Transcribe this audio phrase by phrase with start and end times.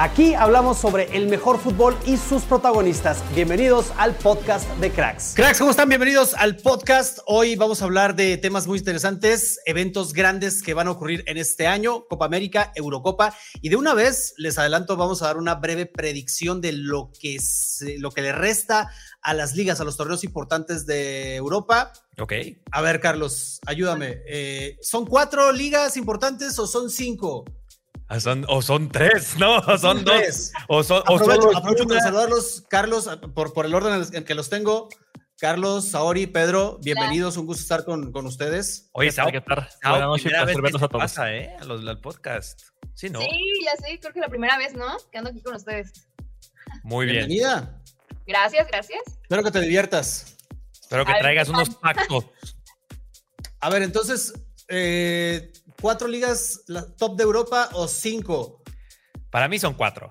[0.00, 3.20] Aquí hablamos sobre el mejor fútbol y sus protagonistas.
[3.34, 5.32] Bienvenidos al podcast de Cracks.
[5.34, 5.88] Cracks, ¿cómo están?
[5.88, 7.18] Bienvenidos al podcast.
[7.26, 11.36] Hoy vamos a hablar de temas muy interesantes, eventos grandes que van a ocurrir en
[11.36, 13.34] este año, Copa América, Eurocopa.
[13.60, 17.40] Y de una vez, les adelanto, vamos a dar una breve predicción de lo que,
[17.40, 21.92] se, lo que le resta a las ligas, a los torneos importantes de Europa.
[22.20, 22.34] Ok.
[22.70, 24.18] A ver, Carlos, ayúdame.
[24.28, 27.44] Eh, ¿Son cuatro ligas importantes o son cinco?
[28.10, 29.58] Ah, son, o son tres, ¿no?
[29.58, 30.52] O son, tres.
[30.52, 30.62] dos.
[30.68, 34.48] O son, aprovecho, o aprovecho para saludarlos, Carlos, por, por el orden en que los
[34.48, 34.88] tengo.
[35.38, 38.88] Carlos, Saori, Pedro, bienvenidos, un gusto estar con, con ustedes.
[38.92, 39.68] Oye, Sao, ¿Qué tal?
[39.84, 41.02] Buenas noches, placer verlos a todos.
[41.02, 41.54] pasa, ¿eh?
[41.60, 42.62] A los, al podcast.
[42.94, 43.20] Sí, ¿no?
[43.20, 43.28] Sí,
[43.64, 44.96] ya sé, creo que la primera vez, ¿no?
[45.12, 45.92] Que ando aquí con ustedes.
[46.82, 47.28] Muy bien.
[47.28, 47.80] Bienvenida.
[48.26, 49.00] Gracias, gracias.
[49.22, 50.36] Espero que te diviertas.
[50.72, 52.24] Espero que traigas unos pactos.
[53.60, 54.32] A ver, entonces,
[54.68, 56.62] eh, ¿cuatro ligas
[56.96, 58.62] top de Europa o cinco?
[59.30, 60.08] Para mí son cuatro.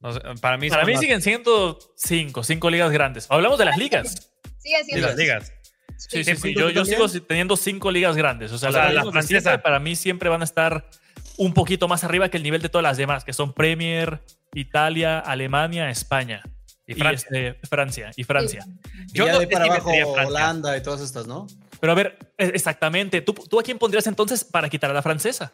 [0.00, 3.26] No sé, para mí, Para mí siguen siendo cinco, cinco ligas grandes.
[3.30, 4.30] Hablamos de las ligas.
[4.58, 5.06] Siguen Sí, siendo.
[5.08, 5.52] las ligas.
[5.96, 6.54] Sí, sí, Sí, sí.
[6.54, 8.52] ¿tú Yo, yo sigo teniendo cinco ligas grandes.
[8.52, 9.40] O sea, O sea, las la ligas de francesa.
[9.40, 10.88] siempre para mí siempre van a estar
[11.36, 14.20] un poquito más arriba que el nivel de todas las demás, que son Premier,
[14.52, 16.42] Italia, Alemania, España.
[16.86, 17.28] Y Francia.
[17.32, 18.10] este, Francia.
[18.16, 18.66] Y Francia.
[19.08, 20.26] Y Yo ya no de sé para si abajo Francia.
[20.26, 21.46] Holanda y todas estas, ¿no?
[21.84, 23.20] Pero a ver, e- exactamente.
[23.20, 25.52] ¿Tú, tú a quién pondrías entonces para quitar a la francesa?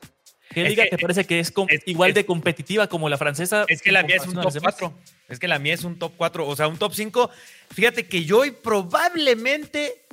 [0.49, 1.53] ¿Qué liga que- te parece que es,
[1.87, 3.65] igual es- de competitiva como la francesa?
[3.67, 4.77] Es que la mía es un top las demás?
[4.79, 4.97] 4.
[5.29, 6.47] Es que la mía es un top 4.
[6.47, 7.31] O sea, un top 5.
[7.75, 10.07] Fíjate que yo hoy probablemente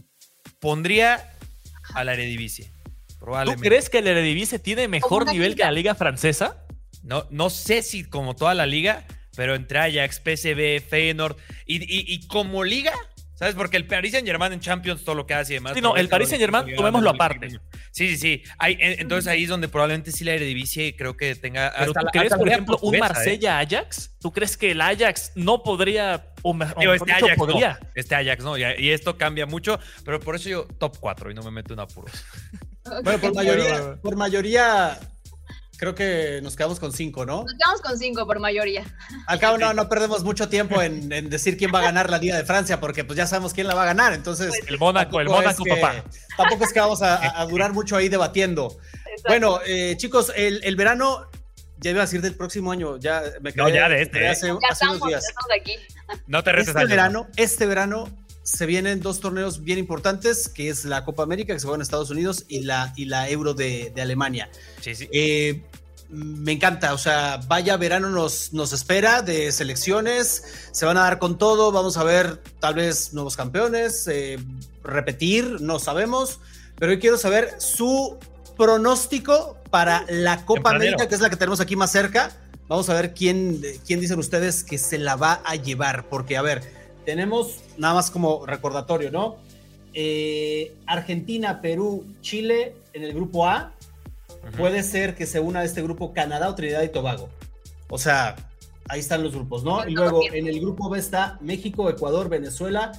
[0.60, 1.34] pondría
[1.94, 2.72] a la Eredivisie.
[3.20, 6.64] ¿Tú crees que el Eredivisie tiene mejor nivel que la liga francesa?
[7.04, 9.06] No, no sé si como toda la liga,
[9.36, 12.94] pero entre Ajax, PSV, Feyenoord y, y- y como liga,
[13.38, 13.56] ¿sabes?
[13.56, 15.74] Porque el Paris Saint Germain en Champions, todo lo que hace y demás.
[15.76, 17.50] Sí, no, el Paris que Saint-Germain, lo- tomémoslo lo- aparte.
[17.92, 18.44] Sí, sí, sí.
[18.58, 21.72] Ahí, en- entonces ahí es donde probablemente sí la Eredivisie creo que tenga...
[21.78, 23.00] Pero hasta ¿tú la- crees, hasta por ejemplo, un ¿eh?
[23.00, 24.18] Marsella-Ajax?
[24.20, 27.80] ¿Tú crees que el Ajax no podría, o Digo, este dicho, Ajax, podría?
[27.82, 31.32] no, este Ajax no, y, y esto cambia mucho, pero por eso yo top 4
[31.32, 32.12] y no me meto en apuros.
[33.04, 34.98] Bueno, por mayoría, por mayoría,
[35.78, 37.44] creo que nos quedamos con cinco, ¿no?
[37.44, 38.84] Nos quedamos con cinco por mayoría.
[39.28, 42.18] Al cabo no, no perdemos mucho tiempo en, en decir quién va a ganar la
[42.18, 44.14] Liga de Francia, porque pues ya sabemos quién la va a ganar.
[44.14, 46.04] Entonces, El Mónaco, el Mónaco, es que- papá.
[46.36, 48.78] Tampoco es que vamos a, durar mucho ahí debatiendo.
[49.28, 51.30] Bueno, eh, chicos, el, el verano,
[51.78, 54.28] ya iba a decir del próximo año, ya me No, quedé, ya de este, ¿eh?
[54.30, 55.24] hace, Ya hace estamos, unos días.
[55.24, 55.76] ya estamos aquí.
[56.28, 60.86] No te retes Este verano, este verano se vienen dos torneos bien importantes, que es
[60.86, 63.92] la Copa América, que se juega en Estados Unidos, y la, y la Euro de,
[63.94, 64.50] de Alemania.
[64.80, 65.10] Sí, sí.
[65.12, 65.64] Eh,
[66.08, 71.20] me encanta, o sea, vaya verano nos, nos espera de selecciones, se van a dar
[71.20, 74.40] con todo, vamos a ver tal vez nuevos campeones, eh,
[74.82, 76.40] repetir, no sabemos,
[76.78, 78.18] pero hoy quiero saber su
[78.56, 80.94] pronóstico para la Copa Tempranero.
[80.94, 82.32] América, que es la que tenemos aquí más cerca.
[82.70, 86.42] Vamos a ver quién, quién dicen ustedes que se la va a llevar, porque a
[86.42, 86.77] ver,
[87.08, 89.38] tenemos nada más como recordatorio, ¿no?
[89.94, 93.72] Eh, Argentina, Perú, Chile en el grupo A.
[94.58, 97.30] Puede ser que se una a este grupo Canadá o Trinidad y Tobago.
[97.90, 98.36] O sea,
[98.90, 99.88] ahí están los grupos, ¿no?
[99.88, 102.92] Y luego en el grupo B está México, Ecuador, Venezuela,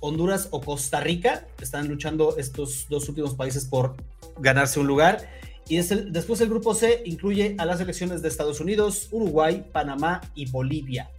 [0.00, 1.46] Honduras o Costa Rica.
[1.58, 3.96] Están luchando estos dos últimos países por
[4.38, 5.30] ganarse un lugar.
[5.66, 9.64] Y es el- después el grupo C incluye a las selecciones de Estados Unidos, Uruguay,
[9.72, 11.10] Panamá y Bolivia.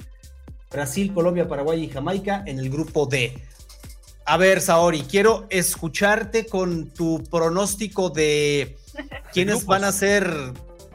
[0.71, 3.41] Brasil, Colombia, Paraguay y Jamaica en el grupo D.
[4.25, 8.77] A ver, Saori, quiero escucharte con tu pronóstico de
[9.33, 10.29] quiénes van a ser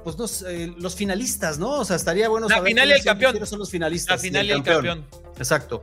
[0.04, 1.70] pues, no sé, los finalistas, ¿no?
[1.70, 3.46] O sea, estaría bueno La saber final y el son- campeón.
[3.46, 4.16] son los finalistas.
[4.16, 5.06] La final y el campeón.
[5.38, 5.82] Exacto.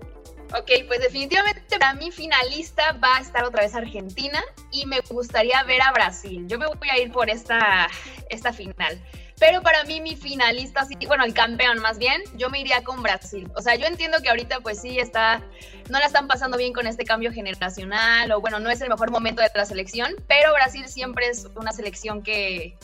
[0.51, 5.61] Ok, pues definitivamente para mí finalista va a estar otra vez Argentina y me gustaría
[5.63, 6.45] ver a Brasil.
[6.47, 7.87] Yo me voy a ir por esta,
[8.29, 8.99] esta final.
[9.39, 13.01] Pero para mí mi finalista, sí, bueno, el campeón más bien, yo me iría con
[13.01, 13.49] Brasil.
[13.55, 15.41] O sea, yo entiendo que ahorita pues sí está,
[15.89, 19.11] no la están pasando bien con este cambio generacional o bueno, no es el mejor
[19.11, 22.77] momento de la selección, pero Brasil siempre es una selección que,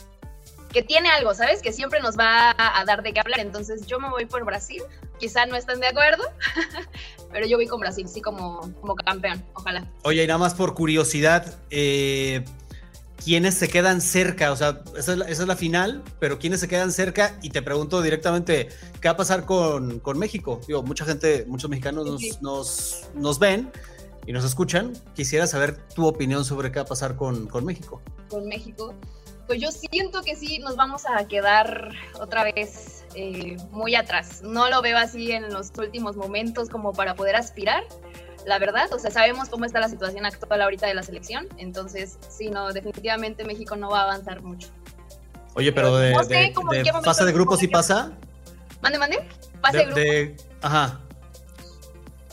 [0.72, 1.62] que tiene algo, ¿sabes?
[1.62, 3.40] Que siempre nos va a, dar de qué hablar.
[3.40, 4.82] Entonces yo me voy por Brasil.
[5.18, 6.22] Quizá no estén de acuerdo,
[7.32, 9.42] pero yo voy con Brasil, sí, como, como campeón.
[9.54, 9.86] Ojalá.
[10.02, 12.44] Oye, y nada más por curiosidad, eh,
[13.22, 14.52] ¿quiénes se quedan cerca?
[14.52, 17.38] O sea, esa es, la, esa es, la, final, pero ¿quiénes se quedan cerca?
[17.42, 18.68] Y te pregunto directamente,
[19.00, 20.60] ¿qué va a pasar con, con México?
[20.66, 22.32] Digo, mucha gente, muchos mexicanos nos, sí.
[22.40, 23.70] nos, nos, ven
[24.26, 24.92] y nos escuchan.
[25.14, 28.00] Quisiera saber tu opinión sobre qué va a pasar con, con México.
[28.28, 28.94] Con México.
[29.46, 34.42] Pues yo siento que sí nos vamos a quedar otra vez eh, muy atrás.
[34.42, 37.84] No lo veo así en los últimos momentos como para poder aspirar,
[38.46, 38.90] la verdad.
[38.92, 41.48] O sea, sabemos cómo está la situación actual ahorita de la selección.
[41.58, 44.68] Entonces, sí, no, definitivamente México no va a avanzar mucho.
[45.54, 48.12] Oye, pero de, no sé, de, de fase de grupos sí pasa.
[48.80, 49.28] Mande, mande.
[49.60, 50.46] Fase de, de grupos.
[50.62, 51.00] ajá.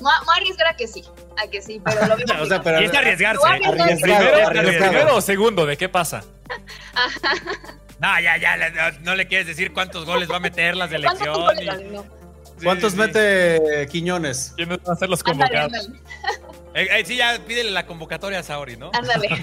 [0.01, 1.03] No, no arriesgar a que sí,
[1.41, 2.43] a que sí, pero lo veo.
[2.43, 3.47] o sea, pero y es arriesgarse.
[3.47, 4.89] Arriesgar, primero, arriesgar.
[4.89, 6.23] primero o segundo, ¿de qué pasa?
[7.99, 11.33] no, ya, ya, no, no, le quieres decir cuántos goles va a meter la selección.
[11.41, 12.22] ¿Cuántos, goles, no.
[12.63, 14.53] ¿Cuántos sí, mete Quiñones?
[14.55, 15.89] ¿Quiénes van a ser los convocados?
[16.75, 18.89] Eh, eh, sí, ya pídele la convocatoria a Saori, ¿no?
[18.95, 19.29] Ándale.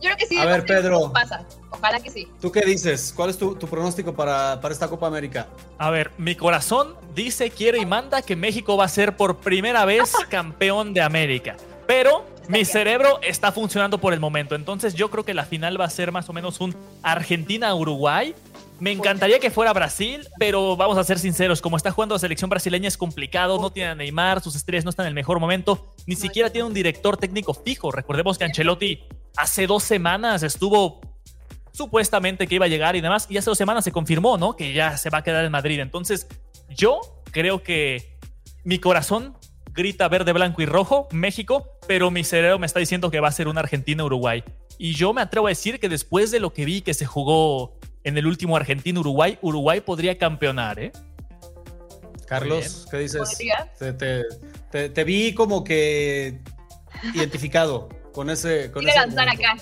[0.00, 0.36] creo que sí.
[0.36, 1.12] A ver, Pedro.
[1.12, 1.46] Pasa.
[1.70, 2.26] Ojalá que sí.
[2.40, 3.12] ¿Tú qué dices?
[3.14, 5.46] ¿Cuál es tu, tu pronóstico para, para, esta Copa América?
[5.78, 9.84] A ver, mi corazón dice, quiere y manda que México va a ser por primera
[9.84, 11.56] vez campeón de América.
[11.86, 14.54] Pero mi cerebro está funcionando por el momento.
[14.54, 18.34] Entonces yo creo que la final va a ser más o menos un Argentina-Uruguay.
[18.80, 22.48] Me encantaría que fuera Brasil, pero vamos a ser sinceros, como está jugando la selección
[22.48, 25.94] brasileña es complicado, no tiene a Neymar, sus estrellas no están en el mejor momento,
[26.06, 27.90] ni siquiera tiene un director técnico fijo.
[27.90, 29.00] Recordemos que Ancelotti
[29.36, 31.00] hace dos semanas estuvo
[31.72, 34.54] supuestamente que iba a llegar y demás, y hace dos semanas se confirmó, ¿no?
[34.54, 35.80] Que ya se va a quedar en Madrid.
[35.80, 36.28] Entonces,
[36.68, 37.00] yo
[37.32, 38.18] creo que
[38.64, 39.36] mi corazón
[39.72, 43.32] grita verde, blanco y rojo, México, pero mi cerebro me está diciendo que va a
[43.32, 44.42] ser una Argentina-Uruguay.
[44.76, 47.77] Y yo me atrevo a decir que después de lo que vi que se jugó
[48.08, 50.92] en el último Argentina-Uruguay, Uruguay podría campeonar, ¿eh?
[52.26, 53.38] Carlos, ¿qué dices?
[53.78, 54.22] Te, te,
[54.70, 56.40] te, te, vi como que
[57.14, 58.70] identificado con ese.
[58.70, 59.56] Con ese lanzar acá.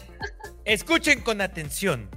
[0.64, 2.10] Escuchen con atención.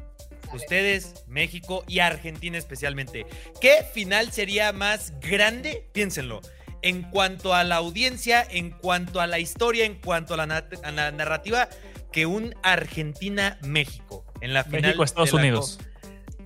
[0.54, 3.28] Ustedes, México y Argentina especialmente.
[3.62, 5.88] ¿Qué final sería más grande?
[5.94, 6.42] Piénsenlo.
[6.82, 10.66] En cuanto a la audiencia, en cuanto a la historia, en cuanto a la, na
[10.84, 11.70] a la narrativa,
[12.12, 14.82] que un Argentina-México en la final.
[14.82, 15.80] México, Estados Unidos.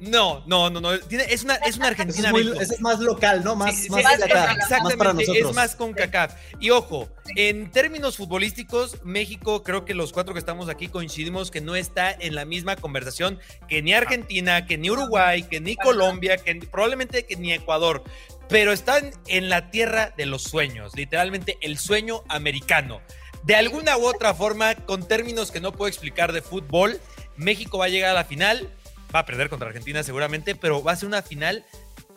[0.04, 0.92] No, no, no, no.
[0.92, 2.28] Es una, es una Argentina.
[2.28, 3.56] Es, muy, es, más local, ¿no?
[3.56, 5.50] Más, sí, más, sí, acá, exactamente, más para nosotros.
[5.50, 6.34] Es más con CACAF.
[6.60, 7.08] Y ojo,
[7.38, 12.12] en términos futbolísticos, México, creo que los cuatro que estamos aquí coincidimos que no está
[12.12, 13.40] en la misma conversación
[13.70, 18.04] que ni Argentina, que ni Uruguay, que ni Colombia, que probablemente que ni Ecuador.
[18.50, 23.00] Pero están en la tierra de los sueños, literalmente el sueño americano.
[23.44, 27.00] De alguna u otra forma, con términos que no puedo explicar de fútbol,
[27.38, 28.70] México va a llegar a la final
[29.14, 31.66] va a perder contra Argentina seguramente, pero va a ser una final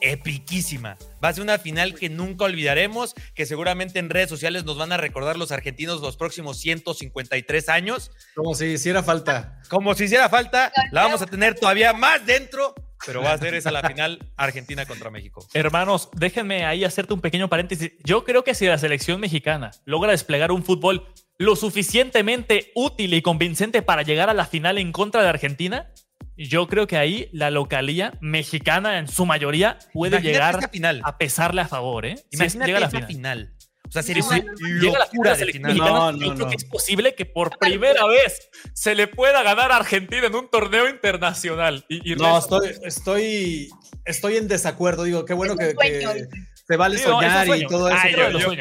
[0.00, 0.96] epiquísima.
[1.22, 4.92] Va a ser una final que nunca olvidaremos, que seguramente en redes sociales nos van
[4.92, 8.10] a recordar los argentinos los próximos 153 años.
[8.34, 9.60] Como si hiciera falta.
[9.68, 13.54] Como si hiciera falta, la vamos a tener todavía más dentro, pero va a ser
[13.54, 15.46] esa la final Argentina contra México.
[15.54, 17.92] Hermanos, déjenme ahí hacerte un pequeño paréntesis.
[18.04, 21.06] Yo creo que si la selección mexicana logra desplegar un fútbol
[21.38, 25.92] lo suficientemente útil y convincente para llegar a la final en contra de Argentina,
[26.36, 31.00] yo creo que ahí la localía mexicana en su mayoría puede Imagínate llegar final.
[31.04, 32.16] a pesarle a favor, ¿eh?
[32.32, 33.06] Imagínate si llega a la final.
[33.08, 33.52] final.
[33.88, 34.36] O sea, sería una
[34.80, 35.72] llega a la locura final de final.
[35.72, 36.48] mexicana, No, yo no, creo no.
[36.48, 40.50] que es posible que por primera vez se le pueda ganar a Argentina en un
[40.50, 41.84] torneo internacional.
[41.88, 43.68] Y, y No, estoy, estoy,
[44.04, 45.04] estoy en desacuerdo.
[45.04, 46.26] Digo, qué bueno que, que
[46.66, 47.98] se vale Sí, no, soñar y todo eso.
[48.02, 48.16] Ay,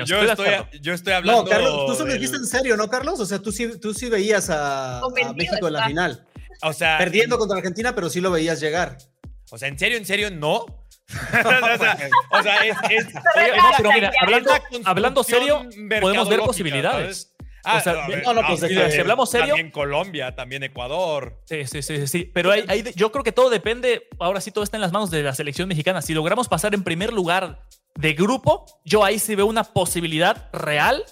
[0.06, 0.48] yo, estoy
[0.80, 1.42] yo estoy hablando.
[1.44, 3.20] No, Carlos, tú se lo del- dijiste en serio, ¿no, Carlos?
[3.20, 5.02] O sea, tú sí, tú sí veías a,
[5.36, 6.28] México en la final.
[6.62, 8.98] O sea, Perdiendo contra Argentina, pero sí lo veías llegar.
[9.52, 10.66] O sea, en serio, en serio, no.
[11.10, 11.98] o sea,
[12.32, 13.14] o sea, es, es- Oye,
[13.58, 14.52] no, pero mira, hablando,
[14.86, 15.68] hablando serio,
[16.02, 17.32] podemos ver posibilidades.
[17.32, 17.32] ¿sabes?
[17.68, 19.72] Ah, O sea, a ver, no, no, pues, ah, de que- si hablamos serio- También
[19.72, 21.42] Colombia, también Ecuador.
[21.46, 22.32] Sí, sí, sí, sí, sí.
[22.34, 25.10] Pero hay, hay- yo creo que todo depende, ahora sí todo está en las manos
[25.12, 26.02] de la selección mexicana.
[26.02, 27.64] Si logramos pasar en primer lugar
[27.96, 31.04] de grupo, yo ahí sí veo una posibilidad real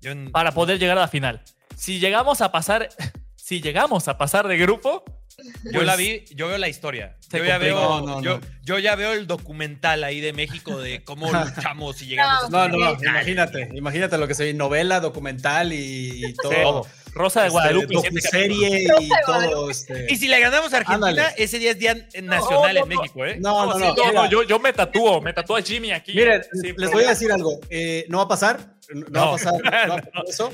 [0.00, 1.42] Yo, para poder llegar a la final.
[1.76, 2.88] Si llegamos a pasar,
[3.44, 5.02] si llegamos a pasar de grupo,
[5.64, 7.16] yo pues, la vi, yo veo la historia.
[7.32, 8.46] Yo ya, veo, No, no, yo, no.
[8.62, 12.68] yo ya veo el documental ahí de México de cómo luchamos y llegamos No, a
[12.68, 16.86] No, no, no, imagínate, imagínate lo que se ve, novela, documental y, y todo.
[17.14, 17.94] Rosa de este, Guadalupe.
[18.00, 19.70] siete serie y todo.
[19.70, 20.06] Este.
[20.08, 21.34] Y si le ganamos a Argentina, Ándale.
[21.36, 22.86] ese día es día nacional No, en no.
[22.86, 23.36] México, ¿eh?
[23.40, 23.84] No, no, sí,
[24.14, 24.30] no.
[24.30, 26.14] yo, yo me tatúo, me tatúo a Jimmy aquí.
[26.14, 26.92] Miren, les problema.
[26.92, 27.58] voy a decir algo.
[27.70, 28.74] eh, no va a pasar.
[28.94, 29.32] No, va a No.
[29.32, 29.52] pasar.
[29.54, 30.52] no va a pasar eso.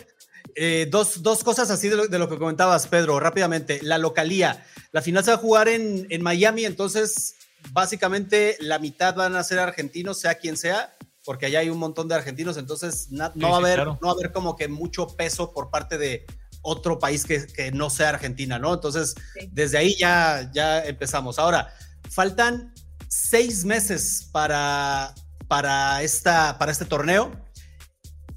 [0.60, 3.78] Eh, dos, dos cosas así de lo, de lo que comentabas, Pedro, rápidamente.
[3.82, 4.64] La localía.
[4.92, 7.36] La final se va a jugar en, en Miami, entonces
[7.72, 12.08] básicamente la mitad van a ser argentinos, sea quien sea, porque allá hay un montón
[12.08, 13.98] de argentinos, entonces na- no, Sí, va a sí, haber, claro.
[14.00, 16.26] no va a haber como que mucho peso por parte de
[16.62, 18.74] otro país que, que no sea Argentina, ¿no?
[18.74, 19.48] Entonces, Sí.
[19.52, 21.38] desde ahí ya, ya empezamos.
[21.38, 21.72] Ahora,
[22.10, 22.72] faltan
[23.08, 25.14] seis meses para,
[25.46, 27.30] para, esta, para este torneo,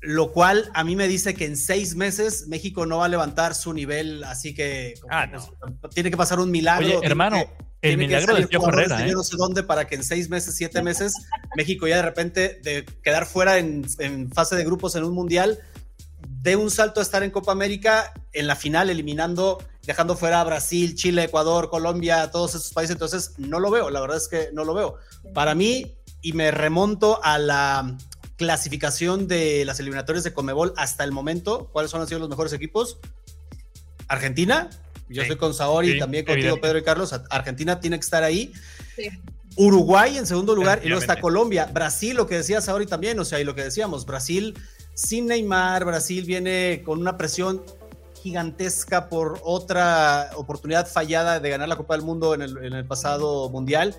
[0.02, 3.54] lo cual a mí me dice que en seis meses México no va a levantar
[3.56, 5.48] su nivel, así que Ah, no.
[5.94, 6.86] tiene que pasar un milagro.
[6.86, 7.50] Oye, hermano, que-
[7.84, 9.14] el milagro del jugadores Herrera, de ¿eh?
[9.14, 11.14] no sé dónde para que en seis meses, siete meses,
[11.56, 15.58] México ya de repente de quedar fuera en, en fase de grupos en un mundial,
[16.28, 20.44] de un salto a estar en Copa América en la final, eliminando, dejando fuera a
[20.44, 22.96] Brasil, Chile, Ecuador, Colombia, todos esos países.
[22.96, 24.96] Entonces, no lo veo, la verdad es que no lo veo.
[25.34, 27.98] Para mí, y me remonto a la
[28.42, 32.98] clasificación de las eliminatorias de Comebol hasta el momento, ¿cuáles han sido los mejores equipos?
[34.08, 34.68] Argentina,
[35.10, 35.28] yo Sí.
[35.28, 36.62] estoy con Saori, Sí, también contigo, evidente.
[36.62, 37.14] Pedro y Carlos.
[37.30, 38.52] Argentina tiene que estar ahí.
[38.96, 39.10] Sí.
[39.58, 41.22] Uruguay en segundo lugar y luego está.
[41.22, 41.70] Colombia.
[41.72, 44.58] Brasil, lo que decías ahora y también, o sea, y lo que decíamos, Brasil
[44.96, 47.62] sin Neymar, Brasil viene con una presión
[48.24, 52.86] gigantesca por otra oportunidad fallada de ganar la Copa del Mundo en el, en el
[52.86, 53.96] pasado Mundial.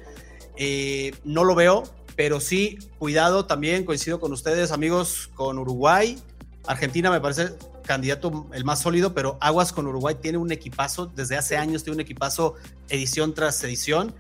[0.57, 1.85] Eh, no lo veo,
[2.17, 6.19] pero sí, cuidado también, coincido con ustedes, amigos, con Uruguay.
[6.67, 7.51] Argentina me parece
[7.85, 11.97] candidato el más sólido, pero Aguas con Uruguay tiene un equipazo, desde hace años tiene
[11.97, 12.55] un equipazo
[12.89, 14.15] edición tras edición.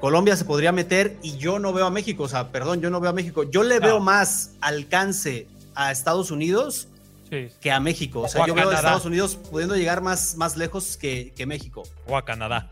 [0.00, 3.00] Colombia se podría meter y yo no veo a México, o sea, perdón, yo no
[3.00, 3.44] veo a México.
[3.44, 3.86] Yo le No.
[3.86, 6.88] veo más alcance a Estados Unidos
[7.30, 7.48] Sí.
[7.60, 8.20] que a México.
[8.20, 8.74] O sea, yo veo a.
[8.74, 11.82] Estados Unidos pudiendo llegar más, más lejos que, que México.
[12.06, 12.70] O a Canadá.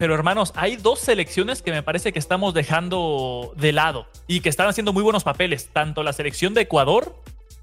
[0.00, 4.48] Pero hermanos, hay dos selecciones que me parece que estamos dejando de lado y que
[4.48, 7.14] están haciendo muy buenos papeles, tanto la selección de Ecuador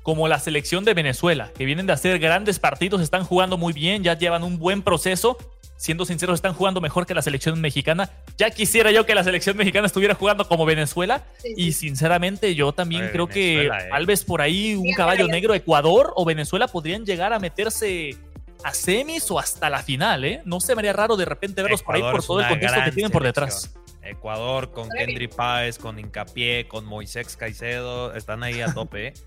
[0.03, 4.03] como la selección de Venezuela, que vienen de hacer grandes partidos, están jugando muy bien,
[4.03, 5.35] ya llevan un buen proceso.
[5.77, 8.11] Siendo sinceros, están jugando mejor que la selección mexicana.
[8.37, 11.23] Ya quisiera yo que la selección mexicana estuviera jugando como Venezuela.
[11.37, 13.89] Sí, Y sinceramente, yo también creo Venezuela, que eh.
[13.89, 18.15] tal vez por ahí un caballo negro, Ecuador o Venezuela podrían llegar a meterse
[18.63, 20.41] a semis o hasta la final, ¿eh?
[20.45, 22.91] No se me haría raro de repente verlos por ahí por todo el contexto que
[22.91, 23.73] tienen por detrás.
[24.01, 24.89] Ecuador con.
[24.89, 29.07] Kendry Páez, con Incapié, con Moisés Caicedo, están ahí a tope.
[29.07, 29.13] ¿eh?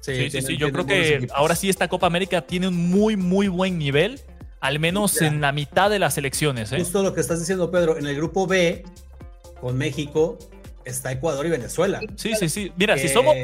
[0.00, 0.56] Sí, sí, sí.
[0.56, 4.18] Yo creo que ahora sí esta Copa América tiene un muy, muy buen nivel,
[4.58, 6.72] al menos en la mitad de las selecciones.
[6.72, 6.78] ¿eh?
[6.78, 8.82] Justo lo que estás diciendo, Pedro, en el grupo B,
[9.60, 10.38] con México,
[10.84, 12.00] está Ecuador y Venezuela.
[12.16, 12.72] Sí, sí, sí.
[12.76, 13.36] Mira, si que, somos.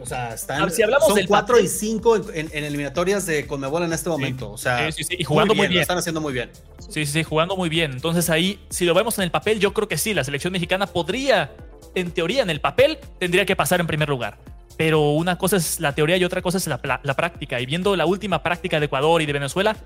[0.00, 0.62] O sea, están.
[0.62, 1.64] Ah, si hablamos son del 4 papel.
[1.64, 4.50] y 5 en, en eliminatorias de Conmebol en este momento.
[4.52, 5.80] O sea, Sí, sí, sí, y jugando muy bien.
[5.82, 6.50] están haciendo muy bien.
[6.78, 7.92] Sí, sí, sí, jugando muy bien.
[7.92, 10.86] Entonces ahí, si lo vemos en el papel, yo creo que sí, la selección mexicana
[10.86, 11.52] podría,
[11.94, 14.38] en teoría, en el papel, tendría que pasar en primer lugar.
[14.76, 17.60] Pero una cosa es la teoría y otra cosa es la, la práctica.
[17.60, 19.76] Y viendo la última práctica de Ecuador y de Venezuela,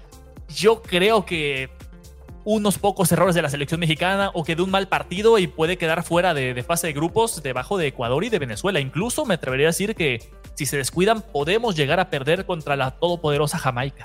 [0.54, 1.70] yo creo que
[2.44, 5.76] unos pocos errores de la selección mexicana o que de un mal partido y puede
[5.76, 8.80] quedar fuera de, de fase de grupos debajo de Ecuador y de Venezuela.
[8.80, 12.92] Incluso me atrevería a decir que si se descuidan podemos llegar a perder contra la
[12.92, 14.04] todopoderosa Jamaica.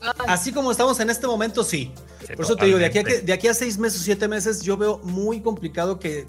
[0.00, 1.92] Ah, Así como estamos en este momento, sí.
[2.26, 3.26] Sí, Por eso te digo, de aquí, a que- totalmente.
[3.26, 6.26] de aquí a seis meses o siete meses, yo veo muy complicado que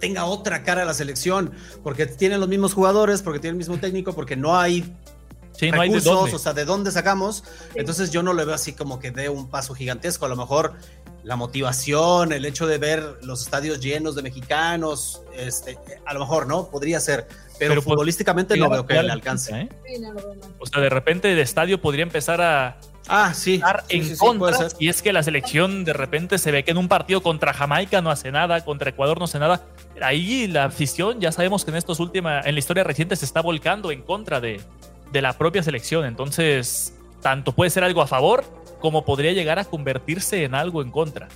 [0.00, 4.12] tenga otra cara la selección, porque tienen los mismos jugadores, porque tienen el mismo técnico,
[4.12, 4.92] porque no hay
[5.58, 7.44] Sí, no hay de recursos, o sea, de dónde sacamos.
[7.74, 10.26] Entonces yo no le veo así como que dé un paso gigantesco.
[10.26, 10.74] A lo mejor
[11.22, 16.46] la motivación, el hecho de ver los estadios llenos de mexicanos, este, a lo mejor,
[16.46, 16.68] ¿no?
[16.68, 17.26] Podría ser.
[17.58, 19.60] Pero, Pero, pues, futbolísticamente no veo que le alcance.
[19.62, 19.68] ¿eh?
[19.86, 20.24] sí, no mal.
[20.58, 22.76] O sea, de repente el estadio podría empezar a
[23.08, 23.54] Ah, sí.
[23.54, 24.68] estar Sí, en sí, sí, contra.
[24.78, 28.02] y es que la selección de repente se ve que en un partido contra Jamaica
[28.02, 29.64] no hace nada, contra Ecuador no hace nada.
[30.02, 33.40] Ahí la afición, ya sabemos que en estos últimos, en la historia reciente se está
[33.40, 34.60] volcando en contra de,
[35.12, 36.04] de la propia selección.
[36.04, 38.44] Entonces, tanto puede ser algo a favor
[38.80, 41.28] como podría llegar a convertirse en algo en contra.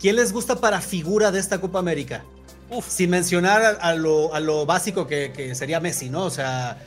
[0.00, 2.24] ¿Quién les gusta para figura de esta Copa América?
[2.70, 2.86] Uf.
[2.88, 6.24] Sin mencionar a, a lo, a lo básico que, que sería Messi, ¿no?
[6.24, 6.78] O sea,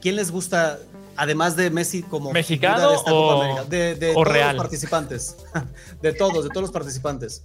[0.00, 0.78] ¿quién les gusta,
[1.16, 3.64] además de Messi, como ¿Mexicano figura de esta o- Copa América?
[3.64, 4.56] De, de o todos real?
[4.56, 5.36] los participantes.
[6.02, 7.44] De todos, de todos los participantes.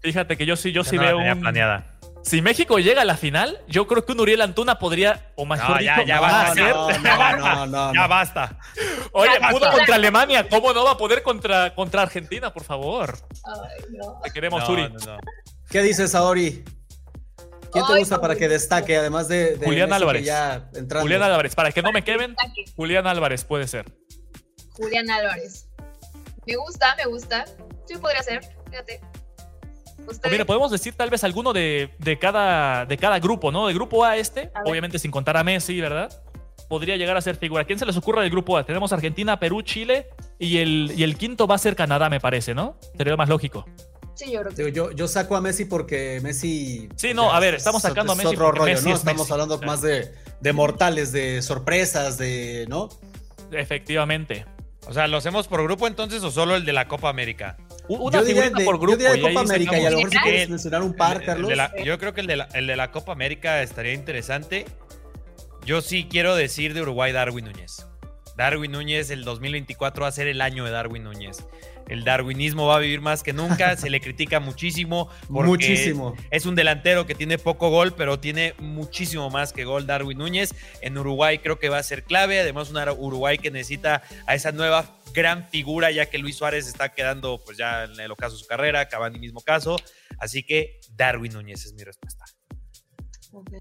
[0.00, 1.95] Fíjate que yo sí, yo Yo sí no la veo tenía un, planeada.
[2.26, 5.76] Si México llega a la final, yo creo que un Uriel Antuna podría, o mejor
[5.76, 8.08] No, ya, dicho, ya va va a ser- no, no, no, no, Ya no.
[8.08, 8.58] basta.
[9.12, 9.76] Oye, Ya pudo basta.
[9.76, 13.16] contra Alemania, ¿cómo no va a poder contra, contra Argentina, por favor?
[13.44, 14.20] Ay, no.
[14.24, 14.82] Te queremos, No, Uri.
[14.88, 15.18] no, no.
[15.70, 16.64] ¿Qué dices, Saori?
[17.70, 20.24] ¿Quién te Ay, gusta para que destaque, además de, de Julián Messi, Álvarez.
[20.24, 20.68] ya?
[21.00, 22.34] Julián Álvarez, para que no me quemen.
[22.74, 23.84] Julián Álvarez puede ser.
[24.72, 25.68] Julián Álvarez.
[26.44, 27.44] Me gusta, me gusta.
[27.86, 28.40] Sí, podría ser.
[28.68, 29.00] Fíjate.
[30.06, 33.66] O Ustedes- mira, podemos decir tal vez alguno de, de cada, de cada grupo, ¿no?
[33.66, 36.10] De grupo A este, A obviamente sin contar a Messi, ¿verdad?
[36.68, 37.64] Podría llegar a ser figura.
[37.64, 38.64] ¿Quién se les ocurre del grupo A?
[38.64, 42.54] Tenemos Argentina, Perú, Chile y el, y el quinto va a ser Canadá, me parece,
[42.54, 42.76] ¿no?
[42.96, 43.64] Sería lo más lógico.
[44.14, 46.88] Sí, yo creo que Digo, yo, yo saco a Messi porque Messi.
[46.96, 48.94] Sí, no, a ver, estamos es- sacando a es Messi otro porque rollo, Messi ¿no?
[48.94, 49.32] es Estamos Messi.
[49.32, 49.72] hablando Claro.
[49.72, 52.64] más de, de mortales, de sorpresas, de.
[52.68, 52.88] ¿No?
[53.52, 54.44] Efectivamente.
[54.88, 57.56] O sea, ¿lo hacemos por grupo entonces o solo el de la Copa América?
[57.88, 58.92] Una yo diría de, por grupo.
[58.92, 61.20] yo diría de Copa América, y a lo mejor si quieres mencionar un par, El-
[61.22, 61.56] el Carlos.
[61.56, 64.64] la- yo creo que el de, la, el de la Copa América estaría interesante.
[65.64, 67.86] Yo sí quiero decir de Uruguay Darwin Núñez.
[68.36, 71.38] Darwin Núñez, el 2024 va a ser el año de Darwin Núñez.
[71.88, 75.08] El darwinismo va a vivir más que nunca, se le critica muchísimo.
[75.28, 76.14] porque Muchísimo.
[76.30, 80.54] Es un delantero que tiene poco gol, pero tiene muchísimo más que gol Darwin Núñez.
[80.80, 82.40] En Uruguay creo que va a ser clave.
[82.40, 86.90] Además, un Uruguay que necesita a esa nueva gran figura, ya que Luis Suárez está
[86.90, 89.76] quedando pues ya en el ocaso de su carrera, Cavani mismo caso.
[90.18, 92.24] Así que Darwin Núñez es mi respuesta.
[93.32, 93.52] Ok.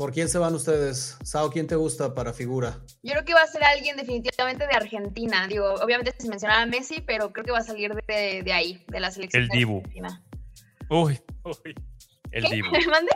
[0.00, 1.18] ¿Por quién se van ustedes?
[1.22, 2.80] Sao, ¿quién te gusta para figura?
[3.02, 5.46] Yo creo que va a ser alguien definitivamente de Argentina.
[5.46, 8.82] Digo, obviamente sin mencionar a Messi, pero creo que va a salir de, de ahí,
[8.88, 9.42] de la selección.
[9.42, 9.76] El de Dibu.
[9.80, 10.24] Argentina.
[10.88, 11.74] Uy, uy.
[12.32, 12.54] El ¿Qué?
[12.54, 12.70] Dibu.
[12.70, 13.10] ¿Me mande?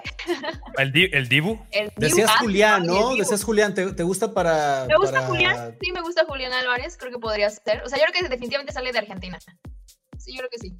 [0.76, 1.58] ¿El, Di- el Dibu?
[1.70, 1.94] El Dibu.
[1.96, 3.16] Decías Ah, Julián, ¿no?
[3.16, 4.84] Decías Julián, ¿te, te gusta para.
[4.86, 7.82] Me gusta para- Julián, sí, me gusta Julián Álvarez, creo que podría ser.
[7.82, 9.38] O sea, yo creo que definitivamente sale de Argentina.
[10.18, 10.76] Sí, yo creo que sí.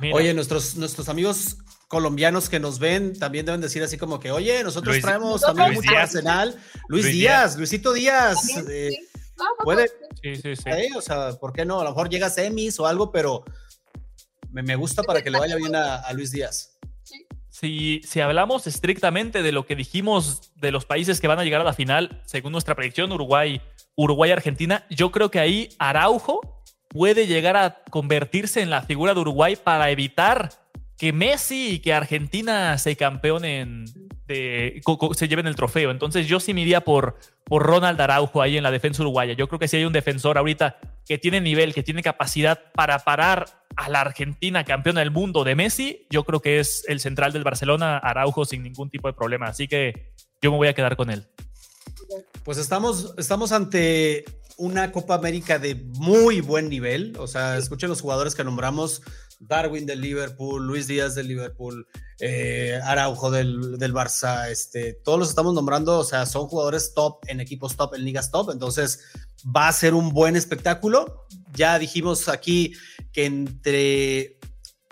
[0.00, 1.58] Mira, Oye, nuestros, nuestros amigos
[1.92, 5.56] colombianos que nos ven también deben decir así como que, oye, nosotros Luis- traemos Nosotros-
[5.56, 6.02] también Luis mucho Díaz.
[6.14, 6.48] arsenal.
[6.88, 8.38] Luis, Luis Díaz, Luisito Díaz.
[8.70, 8.90] Eh,
[9.36, 9.90] no, puede-
[10.22, 10.70] pues, sí, sí, sí.
[10.70, 11.80] eh, o sea, ¿por qué no?
[11.80, 13.44] A lo mejor llega a semis o algo, pero
[14.50, 16.78] me, me gusta para que le vaya bien a, a Luis Díaz.
[17.02, 17.26] sí.
[17.50, 21.60] Si, si hablamos estrictamente de lo que dijimos de los países que van a llegar
[21.60, 23.60] a la final, según nuestra predicción, Uruguay,
[23.94, 26.40] Uruguay, Argentina, yo creo que ahí Araujo
[26.88, 30.50] puede llegar a convertirse en la figura de Uruguay para evitar
[30.96, 33.86] que Messi y que Argentina se campeonen,
[34.26, 34.80] de,
[35.14, 35.90] se lleven el trofeo.
[35.90, 39.34] Entonces yo sí me por, por Ronald Araujo ahí en la defensa uruguaya.
[39.34, 43.00] Yo creo que si hay un defensor ahorita que tiene nivel, que tiene capacidad para
[43.00, 47.32] parar a la Argentina campeona del mundo de Messi, yo creo que es el central
[47.32, 49.46] del Barcelona, Araujo, sin ningún tipo de problema.
[49.46, 51.26] Así que yo me voy a quedar con él.
[52.44, 54.24] Pues estamos, estamos ante
[54.56, 57.14] una Copa América de muy buen nivel.
[57.18, 59.02] O sea, escuchen los jugadores que nombramos:
[59.46, 61.86] Darwin del Liverpool, Luis Díaz del Liverpool,
[62.20, 64.48] eh, Araujo del, del Barça.
[64.50, 68.30] Este, todos los estamos nombrando, o sea, son jugadores top en equipos top, en ligas
[68.30, 68.50] top.
[68.50, 69.00] Entonces,
[69.44, 71.26] va a ser un buen espectáculo.
[71.54, 72.74] Ya dijimos aquí
[73.12, 74.38] que entre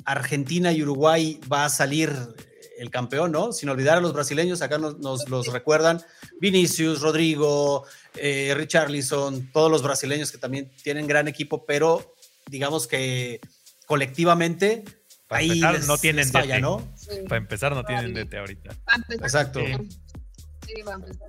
[0.05, 2.13] Argentina y Uruguay va a salir
[2.79, 3.53] el campeón, ¿no?
[3.53, 6.03] Sin olvidar a los brasileños, acá nos, los recuerdan.
[6.41, 7.85] Vinicius, Rodrigo,
[8.17, 12.15] eh, Richarlison, todos los brasileños que también tienen gran equipo, pero
[12.49, 13.41] digamos que
[13.91, 14.85] colectivamente
[15.27, 16.61] Para ahí empezar, les- no tienen les falla, DT.
[16.63, 16.89] ¿no?
[16.97, 17.09] sí.
[17.29, 18.71] Para empezar, no tienen DT ahorita.
[19.11, 19.59] Exacto.
[20.67, 21.29] Sí, va a empezar.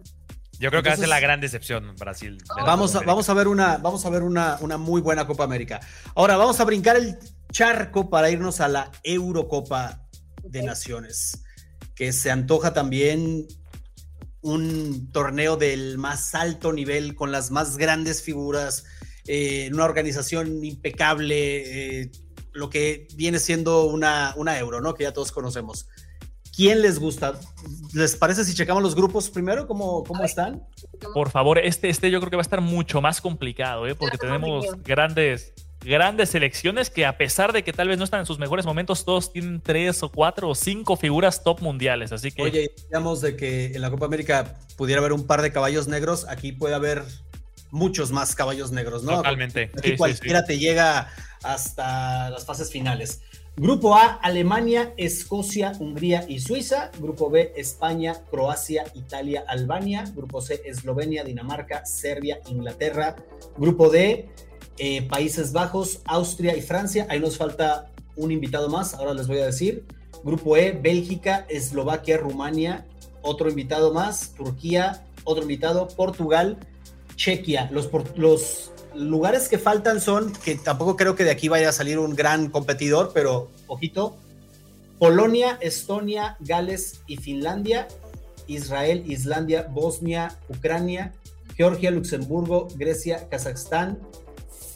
[0.59, 2.37] Yo creo que va a ser la gran decepción Brasil.
[2.37, 5.25] de la Vamos a, vamos a ver, una, vamos a ver una, una muy buena
[5.25, 5.79] Copa América.
[6.13, 7.17] Ahora vamos a brincar el
[7.51, 10.07] charco para irnos a la Eurocopa
[10.43, 10.61] de.
[10.61, 11.43] Naciones,
[11.95, 13.47] que se antoja también
[14.41, 18.83] un torneo del más alto nivel, con las más grandes figuras,
[19.25, 22.11] eh, una organización impecable, eh,
[22.53, 24.93] lo que viene siendo una, una Euro, ¿no?
[24.93, 25.87] Que ya todos conocemos.
[26.55, 27.39] ¿Quién les gusta?
[27.93, 29.67] ¿Les parece si checamos los grupos primero?
[29.67, 30.63] ¿Cómo, cómo están?
[31.13, 33.95] Por favor, este, este yo creo que va a estar mucho más complicado, ¿eh?
[33.95, 38.25] porque tenemos grandes, grandes selecciones que a pesar de que tal vez no están en
[38.25, 42.11] sus mejores momentos, todos tienen tres o cuatro o cinco figuras top mundiales.
[42.11, 45.53] Así que Oye, digamos de que en la Copa América pudiera haber un par de
[45.53, 47.03] caballos negros, aquí puede haber
[47.71, 49.17] muchos más caballos negros, ¿no?
[49.17, 49.71] Totalmente.
[49.73, 51.09] Aquí Sí, sí, cualquiera te llega
[51.41, 53.21] hasta las fases finales.
[53.57, 56.91] Grupo A, Alemania, Escocia, Hungría y Suiza.
[56.99, 60.05] Grupo B, España, Croacia, Italia, Albania.
[60.15, 63.15] Grupo C, Eslovenia, Dinamarca, Serbia, Inglaterra.
[63.57, 64.29] Grupo D,
[64.77, 67.07] eh, Países Bajos, Austria y Francia.
[67.09, 69.85] Ahí nos falta un invitado más, ahora les voy a decir.
[70.23, 72.87] Grupo E, Bélgica, Eslovaquia, Rumania.
[73.21, 75.05] Otro invitado más, Turquía.
[75.23, 76.57] Otro invitado, Portugal,
[77.21, 77.69] Chequia.
[77.71, 81.99] Los, los lugares que faltan son, que tampoco creo que de aquí vaya a salir
[81.99, 84.17] un gran competidor, pero ojito,
[84.97, 87.87] Polonia, Estonia, Gales y Finlandia,
[88.47, 91.13] Israel, Islandia, Bosnia, Ucrania,
[91.55, 93.99] Georgia, Luxemburgo, Grecia, Kazajstán.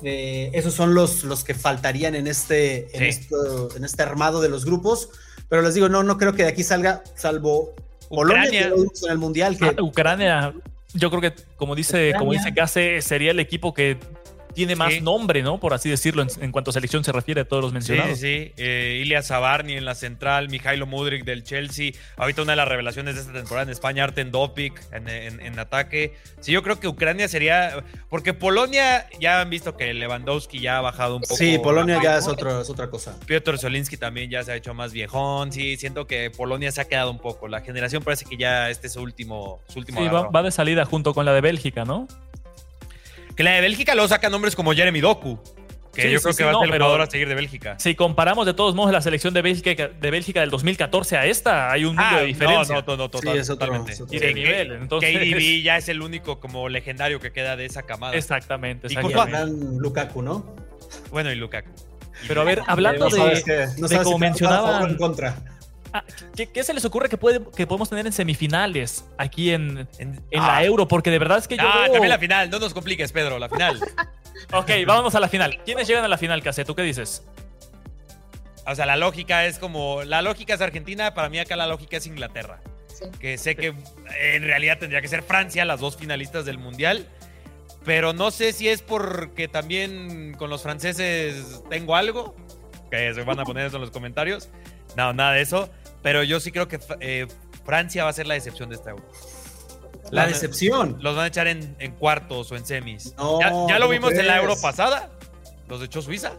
[0.03, 3.21] Eh, esos son los, los que faltarían en este, en, Sí.
[3.21, 5.10] esto- en este armado de los grupos.
[5.49, 7.73] Pero les digo, no, no creo que de aquí salga, salvo
[8.10, 10.53] Polonia, que en el Mundial, que Ah, Ucrania,
[10.95, 13.97] yo creo que, como dice, como dice Case, sería el equipo que
[14.55, 15.01] tiene más Sí.
[15.01, 15.59] nombre, ¿no?
[15.59, 18.17] Por así decirlo, en, en cuanto a selección se refiere a todos los Sí, mencionados.
[18.19, 18.53] sí.
[18.57, 21.91] Eh, Ilya Zabarni en la central, Mijailo Mudrik del Chelsea.
[22.17, 25.59] Ahorita una de las revelaciones de esta temporada en España, Arten Dopic en, en- en
[25.59, 26.15] ataque.
[26.39, 27.83] Sí, yo creo que Ucrania sería.
[28.09, 31.35] Porque Polonia ya han visto que Lewandowski ya ha bajado un poco.
[31.35, 33.19] sí, Polonia ya es, otro, es otra cosa.
[33.25, 35.51] Piotr Zielinski también ya se ha hecho más viejón.
[35.51, 37.47] Sí, siento que Polonia se ha quedado un poco.
[37.47, 40.51] La generación parece que ya este es su último, su último Sí, va, va de
[40.51, 42.07] salida junto con la de Bélgica, ¿no?
[43.36, 45.39] Que la de Bélgica lo saca nombres como Jeremy Doku.
[45.93, 47.30] Que Sí, yo sí, creo sí, que va no, a ser el jugador a seguir
[47.30, 47.80] de Bélgica.
[47.80, 51.71] Si comparamos de todos modos la selección de Bélgica, de Bélgica del 2014 a esta,
[51.71, 52.76] hay un mundo Ah, de diferencia.
[52.76, 53.93] no, no, no, total- Sí, es otro- totalmente.
[53.93, 57.56] es otro Y de nivel, entonces- KDB ya es el único como legendario que queda
[57.56, 58.13] de esa camada.
[58.13, 59.32] Exactamente, Y exactamente.
[59.32, 60.54] Gran Lukaku, ¿no?
[61.12, 61.69] Bueno, y Lukaku.
[62.28, 64.04] Pero a ver, hablando no de, no de sabes como si te va a jugar
[64.04, 65.36] a favor o mencionaban, en contra.
[65.95, 66.03] Ah,
[66.36, 70.21] ¿qué, qué se les ocurre que, puede, que podemos tener en semifinales aquí en, En,
[70.31, 70.88] en Ah, la Euro?
[70.88, 72.49] Porque de verdad es que yo Ah, veo- también la final.
[72.49, 73.79] No nos compliques, Pedro, la final.
[74.53, 75.60] Ok, vámonos a la final.
[75.63, 76.65] ¿Quiénes llegan a la final, Case?
[76.65, 77.23] ¿Tú qué dices?
[78.67, 80.03] o sea, la lógica es como.
[80.03, 81.13] La lógica es Argentina.
[81.13, 82.60] Para mí, acá la lógica es Inglaterra.
[82.88, 83.05] Sí.
[83.19, 83.73] Que sé que
[84.21, 87.08] en realidad tendría que ser Francia, las dos finalistas del mundial.
[87.86, 92.36] Pero no sé si es porque también con los franceses tengo algo.
[92.91, 94.49] Que se van a poner eso en los comentarios.
[94.97, 95.69] No, nada de eso.
[96.05, 97.25] Pero yo sí creo que eh,
[97.65, 99.03] Francia va a ser la decepción de esta Euro.
[100.11, 100.97] La decepción.
[101.01, 103.15] Los van a echar en, en cuartos o en semis.
[103.17, 104.37] No, ya, ya lo ¿cómo vimos en la?
[104.37, 105.09] Euro pasada.
[105.67, 106.33] Los echó Suiza.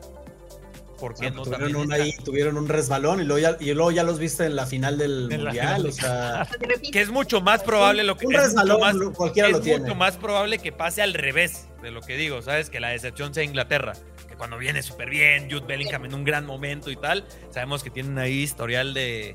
[1.00, 3.74] ¿Por qué no, No, tuvieron, también un, ahí, tuvieron un resbalón y luego, ya, y
[3.74, 5.76] luego ya los viste en la final del En Mundial.
[5.78, 5.86] final.
[5.86, 6.46] O sea.
[6.92, 9.80] Que es mucho más probable lo que un resbalón, más, cualquiera es lo tiene.
[9.80, 12.70] mucho más probable que pase al revés de lo que digo, ¿sabes?
[12.70, 13.94] Que la decepción sea Inglaterra.
[14.28, 17.90] Que cuando viene súper bien, Jude Bellingham en un gran momento y tal, sabemos que
[17.90, 19.34] tienen ahí historial de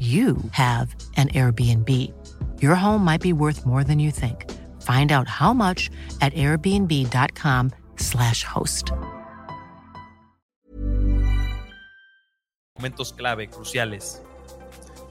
[0.00, 1.88] you have an Airbnb.
[2.62, 4.46] Your home might be worth more than you think.
[4.80, 5.90] Find out how much
[6.22, 8.92] at airbnb.com/slash host.
[12.76, 14.22] momentos clave, cruciales.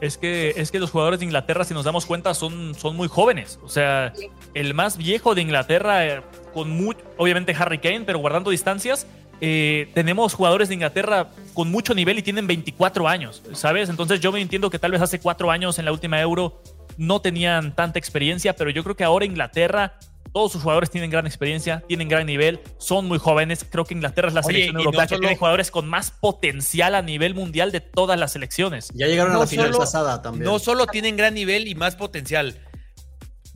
[0.01, 3.07] Es que, es que los jugadores de Inglaterra, si nos damos cuenta, son, son muy
[3.07, 3.59] jóvenes.
[3.63, 4.11] O sea,
[4.55, 6.23] el más viejo de Inglaterra, eh,
[6.53, 9.05] con mu- obviamente Harry Kane, pero guardando distancias,
[9.41, 13.89] eh, tenemos jugadores de Inglaterra con mucho nivel y tienen 24 años, ¿sabes?
[13.89, 16.61] Entonces yo me entiendo que tal vez hace cuatro años en la última Euro
[16.97, 19.97] no tenían tanta experiencia, pero yo creo que ahora Inglaterra,
[20.33, 23.65] todos sus jugadores tienen gran experiencia, tienen gran nivel, son muy jóvenes.
[23.69, 26.11] Creo que Inglaterra es la Oye, selección no europea que solo- tiene jugadores con más
[26.11, 28.89] potencial a nivel mundial de todas las selecciones.
[28.93, 30.43] ya llegaron a la final solo- pasada también.
[30.43, 32.59] No solo tienen gran nivel y más potencial.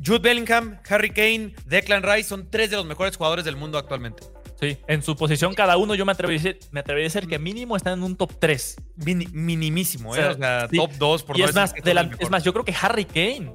[0.04, 4.24] Jude Bellingham, Harry Kane, Declan Rice son tres de los mejores jugadores del mundo actualmente.
[4.63, 7.28] Sí, en su posición cada uno yo me atrevería, a decir- me atrevería a decir
[7.30, 8.76] que mínimo están en un top 3.
[8.97, 10.19] Mini- minimísimo, ¿eh?
[10.19, 10.78] O sea, O sea, sí.
[10.78, 13.06] top 2 por Y no es más, de la- es más, yo creo que Harry
[13.06, 13.54] Kane.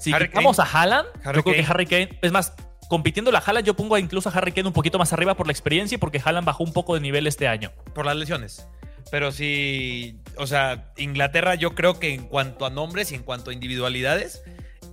[0.00, 0.68] Si Harry quitamos Kane.
[0.68, 1.64] a Haaland, Harry yo creo que.
[1.68, 2.52] Harry Kane, es más,
[2.88, 5.52] compitiendo la Haaland, yo pongo incluso a Harry Kane un poquito más arriba por la
[5.52, 7.72] experiencia y porque Haaland bajó un poco de nivel este año.
[7.94, 8.68] por las lesiones.
[9.10, 13.50] Pero sí, o sea, Inglaterra yo creo que en cuanto a nombres y en cuanto
[13.50, 14.42] a individualidades,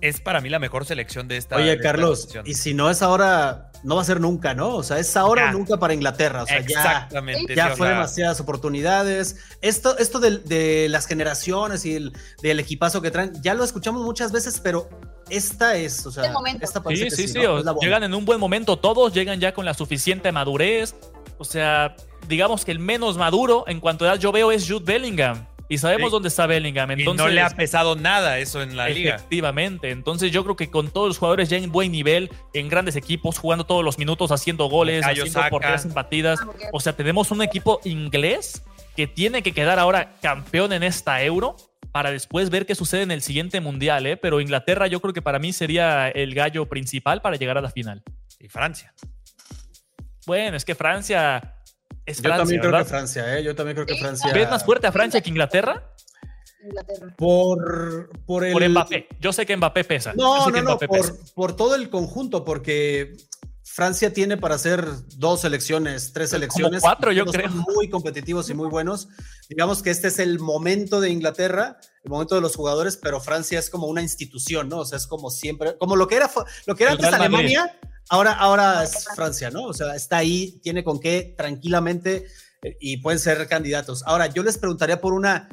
[0.00, 1.56] es para mí la mejor selección de esta.
[1.56, 4.74] Oye, Carlos, y si no es ahora, no va a ser nunca, ¿no?
[4.74, 5.50] O sea, es ahora Ya.
[5.50, 6.42] o nunca para Inglaterra.
[6.42, 7.54] O sea, ya, Exactamente.
[7.54, 9.36] ya sí, o fue sea, demasiadas oportunidades.
[9.62, 14.32] Esto, esto de, las generaciones y el, del equipazo que traen, ya lo escuchamos muchas
[14.32, 14.88] veces, pero
[15.28, 17.40] esta es, o sea, esta Sí, que sí, sí,
[17.80, 20.94] llegan en un buen momento todos, llegan ya con la suficiente madurez.
[21.38, 21.96] O sea,
[22.28, 25.46] digamos que el menos maduro en cuanto a edad yo veo es Jude Bellingham.
[25.68, 26.12] Y sabemos Sí.
[26.12, 26.90] dónde está Bellingham.
[26.90, 29.16] y Entonces, no le ha pesado nada eso en la liga.
[29.16, 29.90] Efectivamente.
[29.90, 33.38] Entonces yo creo que con todos los jugadores ya en buen nivel, en grandes equipos,
[33.38, 35.50] jugando todos los minutos, haciendo goles, haciendo Saka.
[35.50, 36.38] porterías empatidas.
[36.42, 36.60] Ah, ok.
[36.72, 38.62] O sea, tenemos un equipo inglés
[38.94, 41.56] que tiene que quedar ahora campeón en esta Euro
[41.92, 44.16] para después ver qué sucede en el siguiente Mundial, ¿eh?
[44.16, 47.70] Pero Inglaterra yo creo que para mí sería el gallo principal para llegar a la
[47.70, 48.02] final.
[48.38, 48.92] Y Francia.
[50.26, 51.55] Bueno, es que Francia
[52.06, 52.84] es Yo Francia, también creo que.
[52.84, 53.42] Francia, ¿eh?
[53.42, 53.96] Yo también creo que.
[53.96, 54.32] Francia.
[54.32, 55.92] ¿Ves más fuerte a Francia que Inglaterra?
[56.64, 57.14] Inglaterra.
[57.16, 58.52] Por, por el.
[58.52, 59.08] Por Mbappé.
[59.20, 60.12] Yo sé que Mbappé pesa.
[60.12, 63.16] Yo No, no, no, por, por todo el conjunto, porque
[63.62, 66.80] Francia tiene para hacer dos selecciones, tres Como selecciones.
[66.82, 67.50] cuatro, yo creo.
[67.50, 69.08] Muy competitivos y muy buenos.
[69.48, 73.58] Digamos que este es el momento de Inglaterra, el momento de los jugadores, pero Francia
[73.58, 74.78] es como una institución, ¿no?
[74.78, 76.30] O sea, es como siempre, como lo que era,
[76.66, 77.58] lo que era El antes Real Madrid.
[78.08, 79.64] Ahora, ahora es Francia, ¿no?
[79.64, 82.26] O sea, está ahí, tiene con qué tranquilamente
[82.62, 84.02] eh, y pueden ser candidatos.
[84.06, 85.48] Ahora, yo les preguntaría por una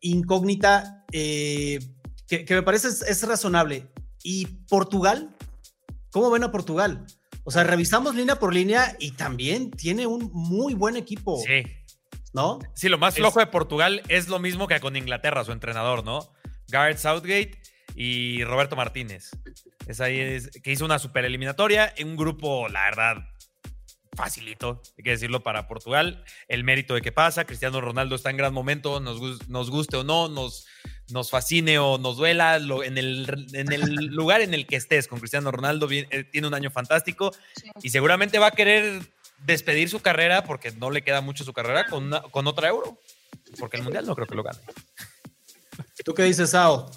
[0.00, 1.78] incógnita eh,
[2.26, 3.88] que, que me parece es, es razonable.
[4.22, 5.34] ¿Y Portugal?
[6.10, 7.06] ¿Cómo ven a Portugal?
[7.44, 11.62] O sea, revisamos línea por línea y también tiene un muy buen equipo, Sí.
[12.32, 12.58] ¿no?
[12.74, 16.04] Sí, lo más Es- flojo de Portugal es lo mismo que con Inglaterra, su entrenador,
[16.04, 16.32] ¿no?
[16.68, 17.60] Gareth Southgate
[17.96, 19.30] y Roberto Martínez.
[19.86, 23.16] Es ahí es- que hizo una super eliminatoria en un grupo, la verdad,
[24.14, 26.24] facilito, hay que decirlo, para Portugal.
[26.48, 30.04] El mérito de que pasa, Cristiano Ronaldo está en gran momento, nos, nos guste o
[30.04, 30.66] no, nos,
[31.10, 35.08] nos fascine o nos duela, lo- en, el, en el lugar en el que estés
[35.08, 37.70] con Cristiano Ronaldo, eh, tiene un año fantástico Sí.
[37.82, 39.02] y seguramente va a querer
[39.44, 42.98] despedir su carrera porque no le queda mucho su carrera con, una- con otra euro.
[43.58, 44.58] Porque el mundial no creo que lo gane.
[46.04, 46.90] ¿Tú qué dices, Sao?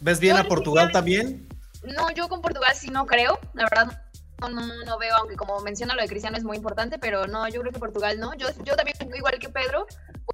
[0.00, 1.46] ¿Ves bien a Portugal también?
[1.84, 4.00] No, yo con Portugal sí no creo, la verdad.
[4.40, 7.46] No, no, no veo, aunque como menciona lo de Cristiano es muy importante, pero no,
[7.48, 8.34] yo creo que Portugal no.
[8.34, 9.86] Yo, yo también, igual que Pedro,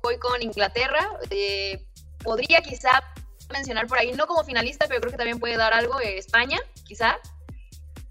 [0.02, 1.06] voy con Inglaterra.
[1.30, 1.86] eh,
[2.22, 3.02] podría quizá
[3.52, 6.58] mencionar por ahí, no como finalista, pero creo que también puede dar algo eh, España,
[6.84, 7.16] quizá.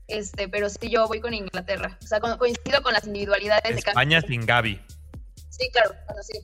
[0.07, 1.97] Este, pero sí, yo voy con Inglaterra.
[2.03, 4.81] O sea, co- coincido con las individualidades de cada España sin Gaby.
[5.49, 6.39] Sí, claro, bueno, sí.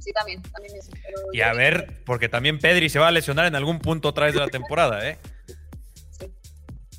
[0.00, 0.90] Sí, también, también eso.
[1.02, 4.26] pero Y a ver, porque también Pedri se va a lesionar en algún punto otra
[4.26, 5.18] vez de la temporada, ¿eh?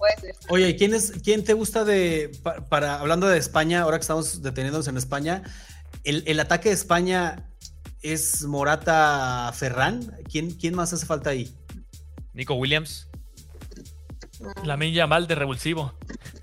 [0.02, 0.36] Puede ser.
[0.50, 4.02] Oye, ¿y ¿quién, es, ¿quién te gusta de, pa- para, hablando de España, ahora que
[4.02, 5.44] estamos deteniéndonos en España,
[6.04, 7.48] el, el ataque de España
[8.02, 10.12] es Morata Ferran?
[10.30, 11.56] ¿Quién, ¿Quién más hace falta ahí?
[12.34, 13.08] Nico Williams.
[14.64, 15.94] La milla mal de revulsivo.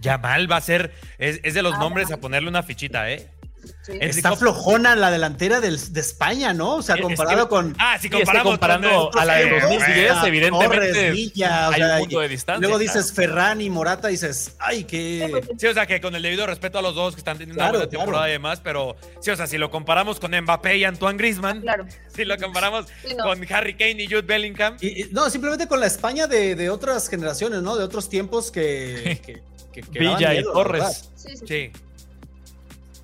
[0.01, 3.29] Yamal va a ser, es, es de los Ah, nombres a ponerle una fichita, ¿eh?
[3.83, 3.92] Sí.
[4.01, 6.77] Es- Está flojona la delantera del- de España, ¿no?
[6.77, 9.25] O sea, Es comparado que- con Ah, si Sí, es que comparamos comparando con- a
[9.25, 10.27] la de Sí, 2010, bueno.
[10.27, 12.61] evidentemente Torres, Villa, o hay sea, un punto de distancia.
[12.61, 12.92] Luego claro.
[12.92, 15.42] dices Ferran y Morata dices, ay, qué...
[15.59, 17.71] Sí, o sea, que con el debido respeto a los dos que están teniendo Claro,
[17.71, 18.29] una buena temporada claro.
[18.29, 21.87] y demás, pero sí, o sea, si lo comparamos con Mbappé y Antoine Griezmann, Claro.
[22.14, 23.25] si lo comparamos Sí, no.
[23.25, 26.68] con Harry Kane y Jude Bellingham, Y- y- no, simplemente con la España de, de
[26.71, 27.77] otras generaciones, ¿no?
[27.77, 29.21] De otros tiempos que...
[29.25, 29.42] que,
[29.73, 30.53] que- que daban Villa y miedo.
[30.53, 31.11] Torres.
[31.16, 31.44] Sí, sí.
[31.47, 31.73] sí.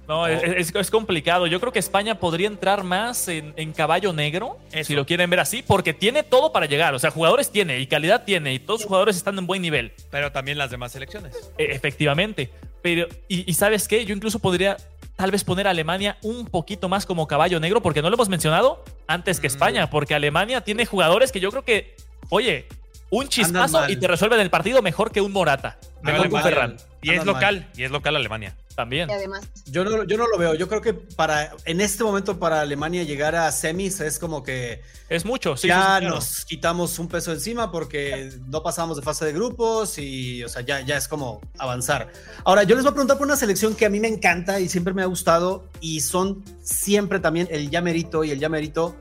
[0.09, 1.47] No, es, es- es complicado.
[1.47, 4.89] Yo creo que España podría entrar más en, en caballo negro, Eso.
[4.89, 6.95] si lo quieren ver así, porque tiene todo para llegar.
[6.95, 9.93] O sea, jugadores tiene y calidad tiene y todos los jugadores están en buen nivel.
[10.11, 11.35] Pero también las demás selecciones.
[11.59, 12.51] E- efectivamente.
[12.83, 14.05] Pero, y, y ¿sabes qué?
[14.05, 14.77] Yo incluso podría
[15.17, 18.29] tal vez poner a Alemania un poquito más como caballo negro, porque no lo hemos
[18.29, 19.53] mencionado antes que Mm.
[19.53, 21.95] España, porque Alemania tiene jugadores que yo creo que,
[22.31, 22.67] oye,
[23.11, 26.43] un chispazo y te resuelven el partido mejor que un Morata, mejor que un.
[26.43, 26.77] Ferran.
[27.01, 28.57] Y es local, y es local Alemania.
[28.75, 29.09] También.
[29.09, 30.55] Y además, Yo no, yo no lo veo.
[30.55, 34.83] Yo creo que para en este momento para Alemania llegar a semis es como que
[35.09, 35.69] Es mucho, sí.
[35.69, 36.15] ya sí, sí, claro.
[36.17, 40.63] nos quitamos un peso encima porque no pasamos de fase de grupos y, o sea,
[40.63, 42.11] ya, ya es como avanzar.
[42.45, 44.69] Ahora, yo les voy a preguntar por una selección que a mí me encanta y
[44.69, 48.97] siempre me ha gustado y son siempre también el ya merito y el ya merito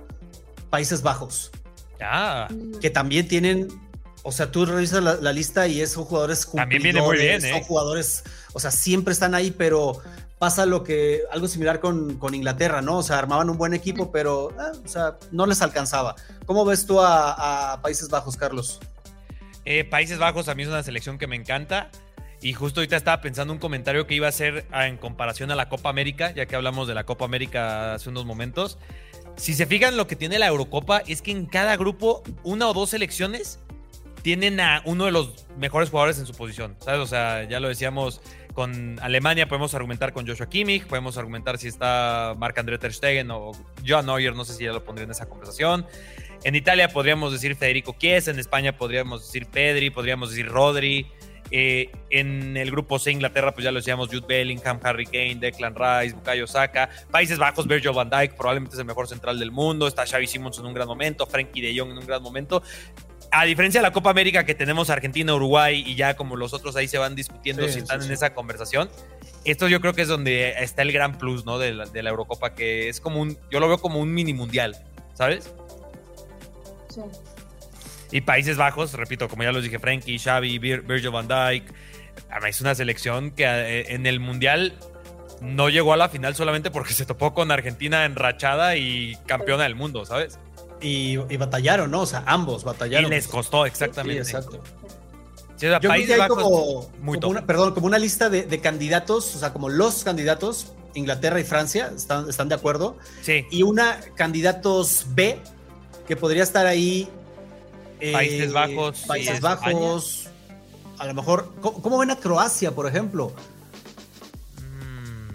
[0.70, 1.52] Países Bajos,
[2.02, 2.48] Ah,
[2.82, 3.68] que también tienen,
[4.24, 7.44] o sea, tú revisas la, la lista y es, son jugadores También viene muy bien,
[7.46, 7.52] ¿eh?
[7.52, 10.02] Son jugadores, o sea, siempre están ahí, pero
[10.40, 12.98] pasa lo que, algo similar con, con Inglaterra, ¿no?
[12.98, 16.16] O sea, armaban un buen equipo, pero, ah, o sea, no les alcanzaba.
[16.46, 18.80] ¿Cómo ves tú a, Países Bajos, Carlos?
[19.66, 21.90] Eh, Países Bajos a mí es una selección que me encanta.
[22.42, 25.56] Y justo ahorita estaba pensando un comentario que iba a hacer ah, en comparación a
[25.56, 28.78] la Copa América, ya que hablamos de la Copa América hace unos momentos.
[29.38, 32.74] Si se fijan, lo que tiene la Eurocopa es que en cada grupo, una o
[32.74, 33.60] dos selecciones
[34.24, 37.00] tienen a uno de los mejores jugadores en su posición, ¿sabes?
[37.00, 38.22] O sea, ya lo decíamos
[38.54, 43.52] con Alemania, podemos argumentar con Joshua Kimmich, podemos argumentar si está Marc-André Ter Stegen o
[43.86, 45.86] Johan Neuer, no sé si ya lo pondría en esa conversación.
[46.44, 51.08] En Italia podríamos decir Federico Chiesa, en España podríamos decir Pedri, podríamos decir Rodri.
[51.56, 55.76] Eh, en el grupo C, Inglaterra, pues ya lo decíamos, Jude Bellingham, Harry Kane, Declan
[55.76, 56.90] Rice, Bukayo Saka.
[57.12, 59.88] Países Bajos, Virgil van Dijk, probablemente es el mejor central del mundo.
[59.88, 62.64] Está Xavi Simons en un gran momento, Frankie de Jong en un gran momento.
[63.36, 66.76] A diferencia de la Copa América que tenemos Argentina, Uruguay y ya como los otros
[66.76, 68.14] ahí se van discutiendo Sí, si están sí, en sí.
[68.14, 68.90] esa conversación.
[69.44, 71.58] Esto yo creo que es donde está el gran plus, ¿no?
[71.60, 74.34] De la, de la Eurocopa, que es como un, yo lo veo como un mini
[74.34, 74.78] mundial,
[75.16, 75.52] ¿sabes?
[76.90, 77.02] Sí.
[78.12, 81.64] Y Países Bajos, repito, como ya los dije, Frankie, Xavi, Vir- Virgil van Dijk.
[82.48, 84.78] Es una selección que eh, en el Mundial
[85.42, 89.74] no llegó a la final solamente porque se topó con Argentina enrachada y campeona del
[89.76, 90.38] mundo, ¿sabes?
[90.84, 92.02] Y, y batallaron, ¿no?
[92.02, 93.12] O sea, ambos batallaron.
[93.12, 94.26] Y les costó, exactamente.
[94.26, 94.60] Sí, exacto.
[95.58, 97.98] Sí, o sea, Yo creo Países que hay como, muy como una, perdón, como una
[97.98, 102.56] lista de, de candidatos, o sea, como los candidatos, Inglaterra y Francia, están, están de
[102.56, 102.98] acuerdo.
[103.22, 105.40] Sí, Y una candidatos B,
[106.08, 107.08] que podría estar ahí.
[108.02, 109.56] eh, Países Bajos Países España.
[109.56, 110.28] Bajos.
[111.00, 111.54] A lo mejor.
[111.62, 113.32] ¿cómo, cómo ven a Croacia, por ejemplo?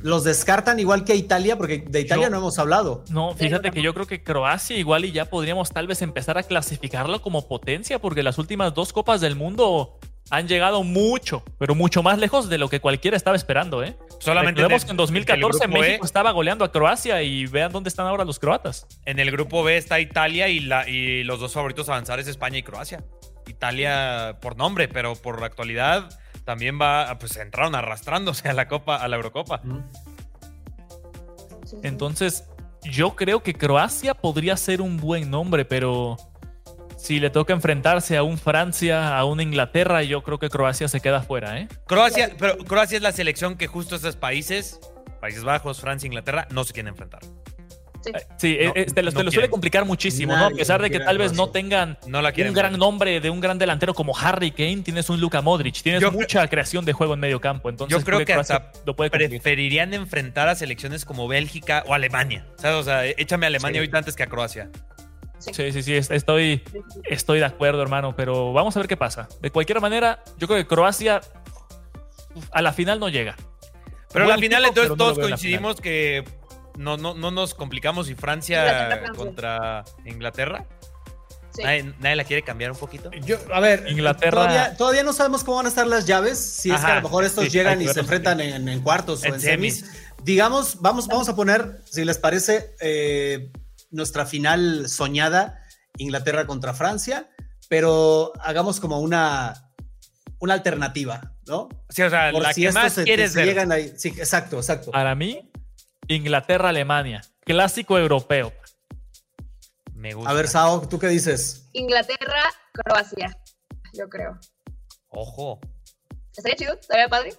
[0.02, 3.04] Los descartan igual que a Italia, porque de Italia Yo- no hemos hablado.
[3.10, 6.42] No, fíjate que yo creo que Croacia igual y ya podríamos tal vez empezar a
[6.42, 9.98] clasificarlo como potencia, porque las últimas dos copas del mundo
[10.30, 13.96] han llegado mucho, pero mucho más lejos de lo que cualquiera estaba esperando, ¿eh?
[14.20, 17.22] solamente Recordemos en que en el- 2014 del grupo E, México estaba goleando a Croacia
[17.22, 18.86] y vean dónde están ahora los croatas.
[19.06, 22.28] En el grupo B está Italia y, la, y los dos favoritos a avanzar es
[22.28, 23.02] España y Croacia.
[23.46, 26.10] Italia por nombre, pero por la actualidad
[26.48, 29.60] también va, pues entraron arrastrándose a la Copa, a la Eurocopa.
[31.82, 32.44] Entonces,
[32.82, 36.16] yo creo que Croacia podría ser un buen nombre, pero
[36.96, 41.02] si le toca enfrentarse a un Francia, a un Inglaterra, yo creo que Croacia se
[41.02, 41.68] queda fuera, ¿eh?
[41.86, 44.80] Croacia, pero Croacia es la selección que justo esos países,
[45.20, 47.20] Países Bajos, Francia, Inglaterra, no se quieren enfrentar.
[48.16, 48.24] Sí.
[48.38, 50.46] Sí, eh, No, eh, te, lo, no te lo suele complicar muchísimo, ¿no?
[50.46, 52.78] A pesar de que tal vez no tengan No la quieren un gran ver.
[52.78, 56.46] nombre de un gran delantero como Harry Kane, tienes un Luka Modric, tienes Yo mucha
[56.48, 57.68] creación de juego en medio campo.
[57.68, 62.46] Entonces Yo creo que hasta lo puede preferirían enfrentar a selecciones como Bélgica o Alemania.
[62.56, 62.76] ¿Sabes?
[62.78, 63.78] O sea, échame a Alemania Sí.
[63.78, 64.70] ahorita antes que a Croacia.
[65.38, 66.62] Sí, sí, sí, est- estoy,
[67.04, 69.28] estoy de acuerdo, hermano, pero vamos a ver qué pasa.
[69.40, 71.20] De cualquier manera, yo creo que Croacia
[72.52, 73.36] a la final no llega.
[74.12, 76.24] Pero a Buen la final, equipo, entonces pero no lo todos coincidimos que
[76.78, 79.24] no, no, no nos complicamos y Francia Inglaterra, Francia.
[79.24, 80.66] contra Inglaterra.
[81.54, 81.62] Sí.
[81.64, 83.10] Nadie, nadie la quiere cambiar un poquito.
[83.24, 86.38] Yo, a ver, Inglaterra- Todavía, todavía no sabemos cómo van a estar las llaves.
[86.38, 89.24] Si es que a lo mejor estos sí, llegan y se enfrentan en, en cuartos
[89.24, 89.80] En o en semis.
[89.80, 89.96] semis.
[90.22, 93.50] Digamos, vamos, vamos a poner, si les parece, eh,
[93.90, 95.60] nuestra final soñada,
[95.96, 97.28] Inglaterra contra Francia,
[97.68, 99.72] pero hagamos como una,
[100.38, 101.68] una alternativa, ¿no?
[101.88, 103.46] Sí, o sea, Por la si que más se- quieres se ver.
[103.48, 103.92] llegan ahí.
[103.96, 104.90] Sí, exacto, exacto.
[104.92, 105.47] Para mí,
[106.08, 108.52] Inglaterra-Alemania, clásico europeo.
[109.94, 110.30] Me gusta.
[110.30, 111.68] A ver, Sao, ¿tú qué dices?
[111.72, 113.36] Inglaterra, Croacia,
[113.92, 114.38] yo creo.
[115.08, 115.60] Ojo.
[116.36, 116.74] ¿Estaría chido?
[116.80, 117.34] ¿Estaría padre?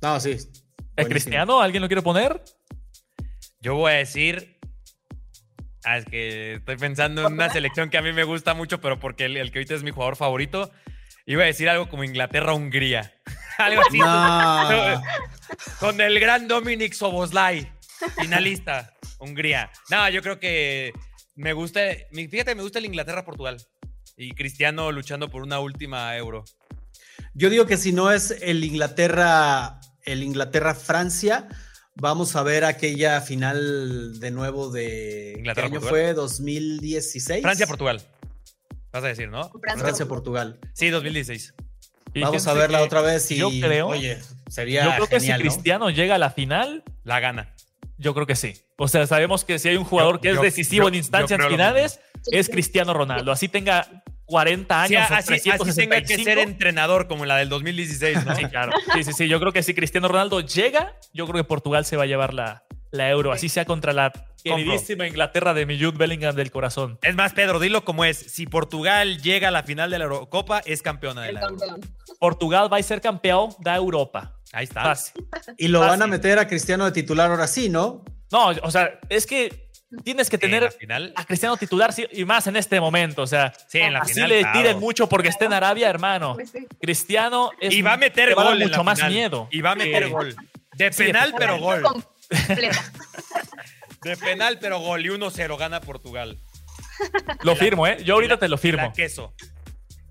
[0.00, 0.32] No, sí.
[0.32, 1.08] ¿Es buenísimo.
[1.08, 1.60] Cristiano?
[1.60, 2.42] ¿Alguien lo quiere poner?
[3.60, 4.58] Yo voy a decir.
[5.84, 8.98] Ah, es que estoy pensando en una selección que a mí me gusta mucho, pero
[8.98, 10.70] porque el, el que ahorita es mi jugador favorito.
[11.26, 13.12] Iba a decir algo como Inglaterra-Hungría.
[13.58, 13.98] algo así.
[13.98, 15.02] No.
[15.80, 17.70] Con el gran Dominic Soboslai,
[18.20, 19.70] finalista, Hungría.
[19.90, 20.92] No, yo creo que
[21.34, 21.80] me gusta,
[22.12, 23.58] fíjate, me gusta el Inglaterra-Portugal.
[24.16, 26.44] Y Cristiano luchando por una última euro.
[27.34, 31.48] Yo digo que si no es el Inglaterra, el Inglaterra-Francia,
[31.94, 36.04] vamos a ver aquella final de nuevo de ¿qué Inglaterra, año Portugal.
[36.06, 36.14] fue?
[36.14, 37.42] 2016.
[37.42, 38.02] Francia-Portugal.
[38.92, 39.48] Vas a decir, ¿no?
[39.50, 39.84] Francia.
[39.84, 40.58] Francia-Portugal.
[40.72, 41.54] Sí, 2016.
[42.20, 45.40] Vamos a verla otra vez y yo creo- oye, sería Yo creo que si genial,
[45.40, 45.42] ¿no?
[45.50, 47.54] Cristiano llega a la final, La gana.
[47.98, 48.54] Yo creo que sí.
[48.76, 50.94] O sea, sabemos que si hay un jugador Yo- que es yo- decisivo yo- en
[50.94, 52.52] instancias finales, Sí, es sí.
[52.52, 53.30] Cristiano Ronaldo.
[53.32, 53.86] Así tenga
[54.24, 55.62] 40 Sí, años o así, así tenga que
[56.02, 56.24] 365.
[56.24, 58.34] ser entrenador como la del 2016, ¿no?
[58.34, 58.72] Sí, claro.
[58.94, 59.28] Sí, sí, sí.
[59.28, 62.34] Yo creo que si Cristiano Ronaldo llega, yo creo que Portugal se va a llevar
[62.34, 63.32] la, la euro.
[63.32, 64.12] Así sea contra la
[64.44, 66.98] queridísima Inglaterra de mi Jude Bellingham del corazón.
[67.02, 68.16] Es más, Pedro, dilo como es.
[68.18, 71.56] Si Portugal llega a la final de la Eurocopa, es campeona de El la Euro.
[72.20, 74.37] Portugal va a ser campeón de Europa.
[74.52, 74.82] Ahí está.
[74.82, 75.14] Fácil.
[75.58, 78.04] Y lo van a meter a Cristiano de titular ahora sí, ¿no?
[78.32, 79.68] No, o sea, es que
[80.04, 81.12] tienes que Sí, tener final.
[81.16, 83.22] a Cristiano titular sí, y más en este momento.
[83.22, 84.58] O sea, Sí, en la así final, le claro.
[84.58, 86.34] tiren mucho porque esté en Arabia, hermano.
[86.34, 86.52] Pues.
[86.80, 88.98] Cristiano es Y va a meter te va a dar gol en mucho la más
[88.98, 89.12] final.
[89.12, 89.48] miedo.
[89.50, 90.34] Y va a meter gol.
[90.76, 91.82] De Sí, penal, pero gol.
[94.02, 95.04] De penal, pero gol.
[95.04, 96.38] Y 1-0 gana Portugal.
[97.42, 97.98] Lo La- firmo, ¿eh?
[98.04, 98.82] Yo ahorita La- te lo firmo.
[98.82, 99.34] La queso.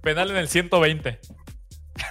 [0.02, 1.20] Penal en el 120.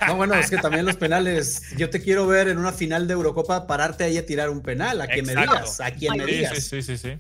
[0.07, 1.63] No, bueno, es que también los penales.
[1.77, 5.01] Yo te quiero ver en una final de Eurocopa pararte ahí a tirar un penal,
[5.01, 6.55] a quien me digas, a quien me digas.
[6.57, 7.19] sí, sí, sí, sí.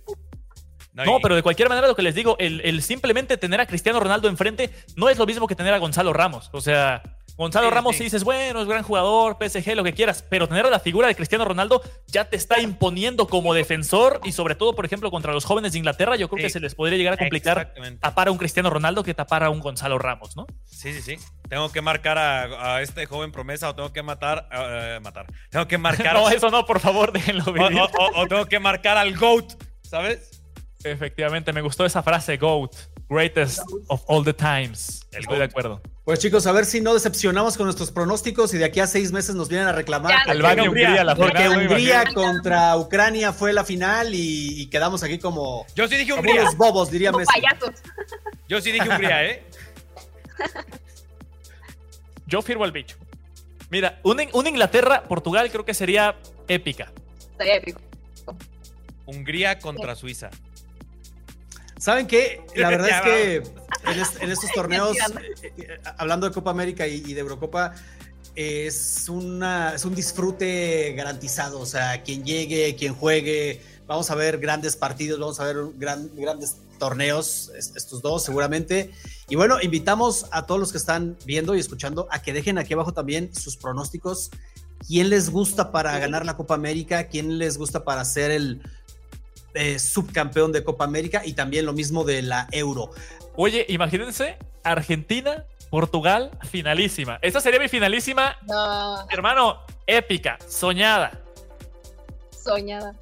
[0.92, 4.00] No, pero de cualquier manera lo que les digo, el, el simplemente tener a Cristiano
[4.00, 6.48] Ronaldo enfrente no es lo mismo que tener a Gonzalo Ramos.
[6.52, 8.04] O sea, Gonzalo Sí, Ramos sí.
[8.04, 11.14] dices, bueno, es gran jugador, PSG, lo que quieras, pero tener a la figura de
[11.14, 15.44] Cristiano Ronaldo ya te está imponiendo como defensor y sobre todo, por ejemplo, contra los
[15.44, 16.44] jóvenes de Inglaterra, yo creo Sí.
[16.44, 19.50] que se les podría llegar a complicar tapar a un Cristiano Ronaldo que tapar a
[19.50, 20.46] un Gonzalo Ramos, ¿no?
[20.64, 21.16] Sí, sí, sí.
[21.48, 24.48] Tengo que marcar a, a este joven promesa o tengo que matar.
[24.50, 25.26] eh, matar.
[25.50, 26.14] Tengo que marcar.
[26.16, 27.78] No, eso no, por favor, déjenlo o, vivir.
[27.78, 30.40] o- o- o tengo que marcar al GOAT, ¿sabes?
[30.84, 32.74] Efectivamente, me gustó esa frase, GOAT,
[33.08, 35.06] greatest of all the times.
[35.12, 35.80] El Estoy de acuerdo.
[36.04, 39.10] Pues chicos, a ver si no decepcionamos con nuestros pronósticos y de aquí a seis
[39.12, 40.12] meses nos vienen a reclamar.
[40.24, 41.16] Ya, Albania, Hungría.
[41.50, 46.22] Hungría, contra Ucrania fue la final y, y quedamos aquí como, Yo sí dije como
[46.22, 46.42] Hungría.
[46.42, 47.40] unos bobos, diría Como Messi.
[47.40, 47.70] payasos.
[48.48, 49.44] Yo sí dije Hungría, ¿eh?
[52.26, 52.96] Yo firmo el bicho.
[53.70, 56.16] Mira, una, una Inglaterra-Portugal creo que sería
[56.48, 56.92] épica.
[57.32, 57.80] Estaría épico.
[59.06, 60.30] Hungría contra Suiza.
[61.78, 62.40] ¿Saben qué?
[62.54, 63.36] La verdad es que
[63.90, 64.96] en, est- en estos torneos,
[65.42, 67.74] eh, hablando de Copa América y, y de Eurocopa,
[68.34, 71.60] es, una, es un disfrute garantizado.
[71.60, 76.10] O sea, quien llegue, quien juegue, vamos a ver grandes partidos, vamos a ver gran-
[76.14, 78.90] grandes torneos, es- estos dos seguramente.
[79.28, 82.74] Y bueno, invitamos a todos los que están viendo y escuchando a que dejen aquí
[82.74, 84.30] abajo también sus pronósticos.
[84.86, 87.04] ¿Quién les gusta para ganar la Copa América?
[87.08, 88.60] ¿Quién les gusta para ser el
[89.56, 91.22] eh, subcampeón de Copa América?
[91.24, 92.90] Y también lo mismo de la Euro.
[93.36, 97.18] Oye, imagínense, Argentina, Portugal, finalísima.
[97.22, 101.20] Esa sería mi finalísima, No, hermano, épica, soñada.
[102.30, 102.94] soñada.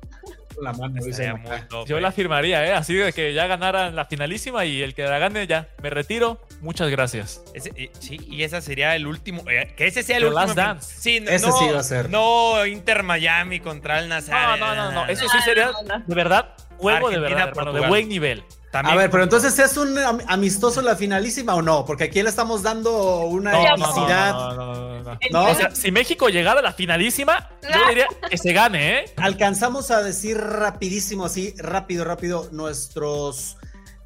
[0.63, 1.49] La mano, dice Estaría Maca.
[1.59, 2.01] muy top, Yo eh.
[2.01, 2.73] la firmaría, ¿eh?
[2.73, 5.69] Así de que ya ganaran la finalísima y el que la gane ya.
[5.83, 6.41] Me retiro.
[6.61, 7.43] Muchas gracias.
[7.55, 9.43] Ese- eh, sí, y ese sería el último.
[9.51, 10.45] eh, que ese sea el The último.
[10.47, 10.95] Last Dance.
[11.01, 12.09] Sí, no, Ese sí va a ser.
[12.11, 14.59] No, Inter Miami contra el No, Nazar.
[14.59, 15.07] no, no, no.
[15.07, 16.05] Eso No, sí sería no, no.
[16.07, 18.45] de verdad juego de Argentina, verdad, hermano, de buen nivel.
[18.75, 21.85] A ver, pero entonces es un am- amistoso la finalísima o no?
[21.85, 25.19] Porque aquí le estamos dando una No, no, no, no, no, no, no.
[25.31, 29.05] No, O sea, si México llegara a la finalísima, yo diría que se gane, ¿eh?
[29.17, 33.57] Alcanzamos a decir rapidísimo, así, rápido, rápido, nuestros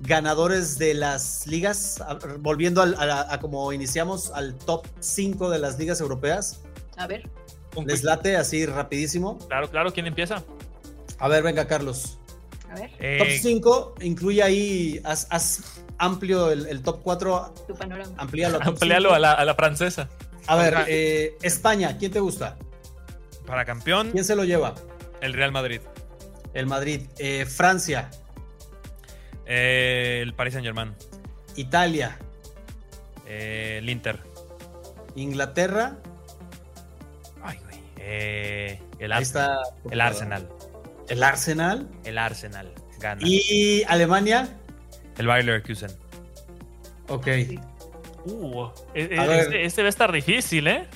[0.01, 2.03] ganadores de las ligas,
[2.41, 6.61] volviendo al- a, la- a como iniciamos, al top 5 de las ligas europeas.
[6.97, 7.29] A ver.
[7.75, 9.39] Un Les late así rapidísimo.
[9.49, 10.43] Claro, claro, ¿quién empieza?
[11.19, 12.18] A ver, venga, Carlos.
[12.71, 12.91] A ver.
[12.99, 18.13] Eh, Top 5, incluye ahí, haz, haz amplio el, el top 4, Tu panorama.
[18.19, 18.57] amplíalo.
[18.57, 19.15] a top Amplialo cinco.
[19.15, 20.09] a la, a la francesa.
[20.47, 22.57] A ver, eh, España, ¿quién te gusta?
[23.47, 24.75] para campeón, ¿Quién se lo lleva?
[25.23, 25.81] el Real Madrid.
[26.55, 27.03] El Madrid.
[27.19, 28.11] Eh, Francia,
[29.47, 30.95] Eh, el Paris Saint Germain.
[31.57, 32.19] Italia,
[33.27, 34.21] Eh, el Inter.
[35.17, 35.97] Inglaterra.
[37.43, 37.79] Ay, güey.
[37.99, 39.51] Eh, el, Ahí Arsenal.
[39.63, 39.91] está.
[39.91, 40.49] el Arsenal.
[41.09, 41.89] El Arsenal.
[42.05, 42.73] El Arsenal.
[42.99, 43.21] Gana.
[43.25, 44.49] Y Alemania.
[45.17, 45.91] El Bayer Leverkusen.
[47.09, 47.27] Ok.
[48.25, 50.87] Uh, e- e- este, este va a estar difícil, ¿eh?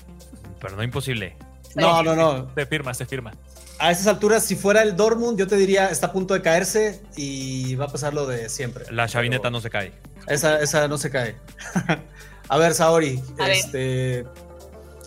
[0.61, 1.37] Pero no imposible.
[1.75, 2.51] No, no, no.
[2.55, 3.33] Se firma, se firma.
[3.79, 7.03] A esas alturas, si fuera el Dortmund, yo te diría, está a punto de caerse
[7.17, 8.85] y va a pasar lo de siempre.
[8.91, 9.93] La chavineta Pero no se cae.
[10.29, 11.37] Esa, esa no se cae.
[12.49, 14.27] a ver, Saori, A ver.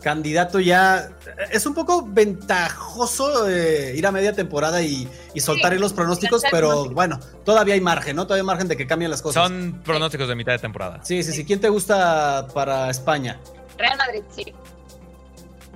[0.06, 1.10] Candidato ya.
[1.52, 6.44] Es un poco ventajoso eh, ir a media temporada y, y soltar Sí, los pronósticos,
[6.52, 8.28] pero bueno, todavía hay margen, ¿no?
[8.28, 9.48] Todavía hay margen de que cambien las cosas.
[9.48, 11.04] Son pronósticos de mitad de temporada.
[11.04, 11.44] Sí, sí, sí.
[11.44, 13.40] ¿Quién te gusta para España?
[13.80, 14.54] Real Madrid, sí.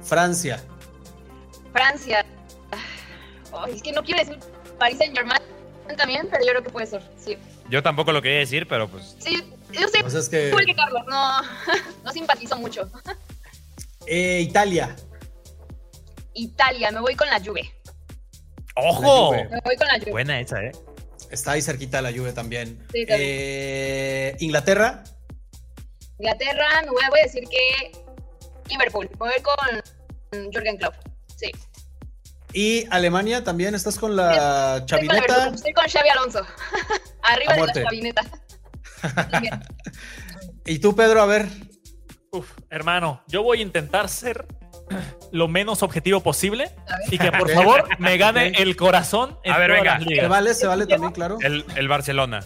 [0.03, 0.63] Francia.
[1.73, 2.23] Francia.
[3.51, 4.37] Ay, es que no quiero decir
[4.77, 5.41] Paris Saint Germain
[5.97, 7.01] también, pero yo creo que puede ser.
[7.17, 7.35] Sí.
[7.67, 9.15] Yo tampoco lo quería decir, pero pues.
[9.17, 10.01] Sí, yo sé.
[10.01, 11.41] Pues es que Carlos, no,
[12.05, 12.87] no simpatizo mucho.
[14.11, 14.95] Eh, Italia.
[16.33, 17.71] Italia, me voy con la Juve.
[18.75, 19.33] ¡Ojo!
[19.33, 19.49] La Juve.
[19.51, 20.11] Me voy con la Juve.
[20.11, 20.71] Buena esa, ¿eh?
[21.29, 22.87] Está ahí cerquita la Juve también.
[22.91, 23.29] Sí, también.
[23.31, 25.03] Eh, Inglaterra.
[26.17, 27.91] Inglaterra, me voy a, voy a decir que
[28.67, 29.07] Liverpool.
[29.11, 30.95] Me voy con Jürgen Klopp.
[31.35, 31.51] Sí.
[32.53, 33.75] Y Alemania también.
[33.75, 35.21] ¿Estás con la Estoy con chavineta?
[35.21, 36.47] Liverpool, Estoy con Xavi Alonso.
[37.21, 38.23] Arriba de la chavineta.
[40.65, 41.47] Y tú, Pedro, a ver.
[42.31, 44.45] Uf, hermano, yo voy a intentar ser
[45.31, 46.71] lo menos objetivo posible
[47.09, 49.99] y que por favor me gane el corazón en A ver, todas venga.
[49.99, 51.37] las Se vale, se vale también, claro.
[51.41, 52.41] El, el Barcelona.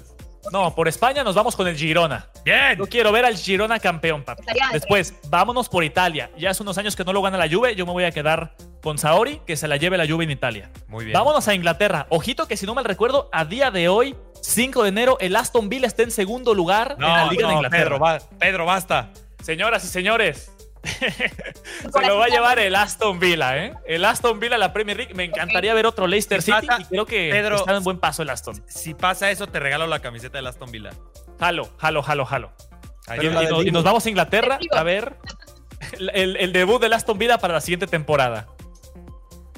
[0.51, 2.27] No, por España nos vamos con el Girona.
[2.43, 2.77] ¡Bien!
[2.77, 4.43] Yo quiero ver al Girona campeón, papi.
[4.73, 6.29] Después, vámonos por Italia.
[6.37, 8.55] Ya hace unos años que no lo gana la Juve, yo me voy a quedar
[8.81, 10.69] con Saori, que se la lleve la Juve en Italia.
[10.87, 11.13] Muy bien.
[11.17, 12.07] Vámonos a Inglaterra.
[12.09, 15.69] Ojito que si no mal recuerdo, a día de hoy, 5 de enero, el Aston
[15.69, 17.97] Villa está en segundo lugar en la No, Liga de Inglaterra.
[17.97, 19.09] Pedro, Pedro, basta.
[19.43, 20.51] Señoras y señores,
[20.83, 23.73] se lo va a llevar el Aston Villa, ¿eh?
[23.85, 25.13] El Aston Villa, la Premier League.
[25.13, 27.99] Me encantaría ver otro Leicester Si City pasa- y creo que Pedro, está en buen
[27.99, 28.63] paso el Aston.
[28.67, 30.91] Si pasa eso, te regalo la camiseta del Aston Villa.
[31.39, 32.51] Jalo, jalo, jalo, jalo.
[33.21, 33.71] Y, nos, y Dibu.
[33.73, 35.15] nos vamos a Inglaterra a ver
[36.13, 38.47] el- el debut del Aston Villa para la siguiente temporada.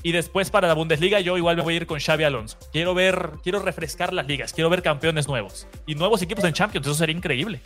[0.01, 2.57] Y después para la Bundesliga yo igual me voy a ir con Xavi Alonso.
[2.71, 6.85] Quiero ver, quiero refrescar las ligas, quiero ver campeones nuevos y nuevos equipos en Champions,
[6.85, 7.61] eso sería increíble.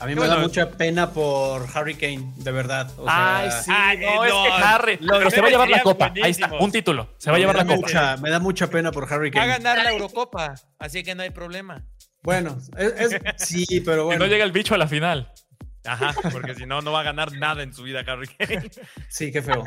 [0.00, 2.88] A mí me da mucha pena por Harry Kane, de verdad.
[2.96, 5.68] O sea, Ay, sí, Ay, no, es que Harry, lo pero se va a llevar
[5.68, 6.12] la copa.
[6.22, 7.08] Ahí está, un título.
[7.18, 7.76] Se va a llevar la copa.
[7.76, 9.58] mucha, me da mucha pena por Harry Va a Kane.
[9.64, 11.82] ganar la Eurocopa, así que no hay problema.
[12.22, 14.24] Bueno, es, es- sí, pero bueno.
[14.24, 15.32] no llega el bicho a la final.
[15.84, 18.70] Ajá, porque si no, no va a ganar nada en su vida Harry Kane.
[19.08, 19.64] Sí, qué feo.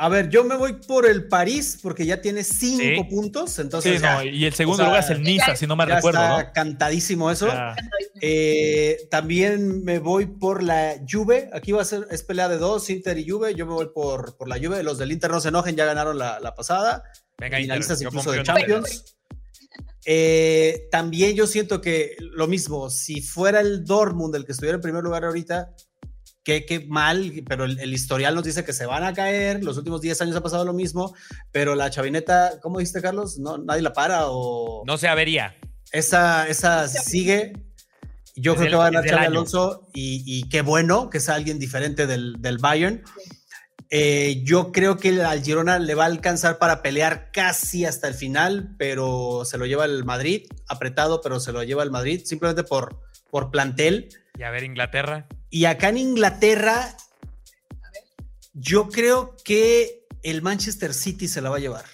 [0.00, 3.04] A ver, yo me voy por el París porque ya tiene cinco Sí.
[3.10, 5.74] puntos, entonces Sí, no, y el segundo o sea, lugar es el Niza, si no
[5.74, 6.52] me recuerdo, está ¿no?
[6.52, 7.48] cantadísimo eso.
[8.20, 11.50] Eh, también me voy por la Juve.
[11.52, 13.54] Aquí va a ser es pelea de dos, Inter y Juve.
[13.54, 14.82] Yo me voy por, por la Juve.
[14.82, 17.02] Los del Inter no se enojen, ya ganaron la, la pasada.
[17.38, 18.42] Venga, Inter, finalistas yo incluso de.
[18.42, 19.16] Champions.
[20.10, 24.80] Eh, también yo siento que lo mismo, si fuera el Dortmund el que estuviera en
[24.80, 25.74] primer lugar ahorita,
[26.42, 29.62] qué, qué mal, pero el, el historial nos dice que se van a caer.
[29.62, 31.14] Los últimos 10 años ha pasado lo mismo,
[31.52, 33.38] pero la chavineta, ¿cómo dijiste, Carlos?
[33.38, 35.56] No, nadie la para o No se avería.
[35.92, 37.52] esa, esa sigue.
[38.34, 39.26] Yo Es creo que va a ganar Xavi.
[39.26, 43.02] Alonso y, y qué bueno que sea alguien diferente del, del Bayern.
[43.90, 48.14] Eh, yo creo que al Girona le va a alcanzar para pelear casi hasta el
[48.14, 52.64] final, pero se lo lleva el Madrid, apretado, pero se lo lleva el Madrid, simplemente
[52.64, 54.10] por, por plantel.
[54.38, 55.26] Y a ver, Inglaterra.
[55.48, 56.96] Y acá en Inglaterra,
[58.52, 61.84] yo creo que el Manchester City se la va a llevar.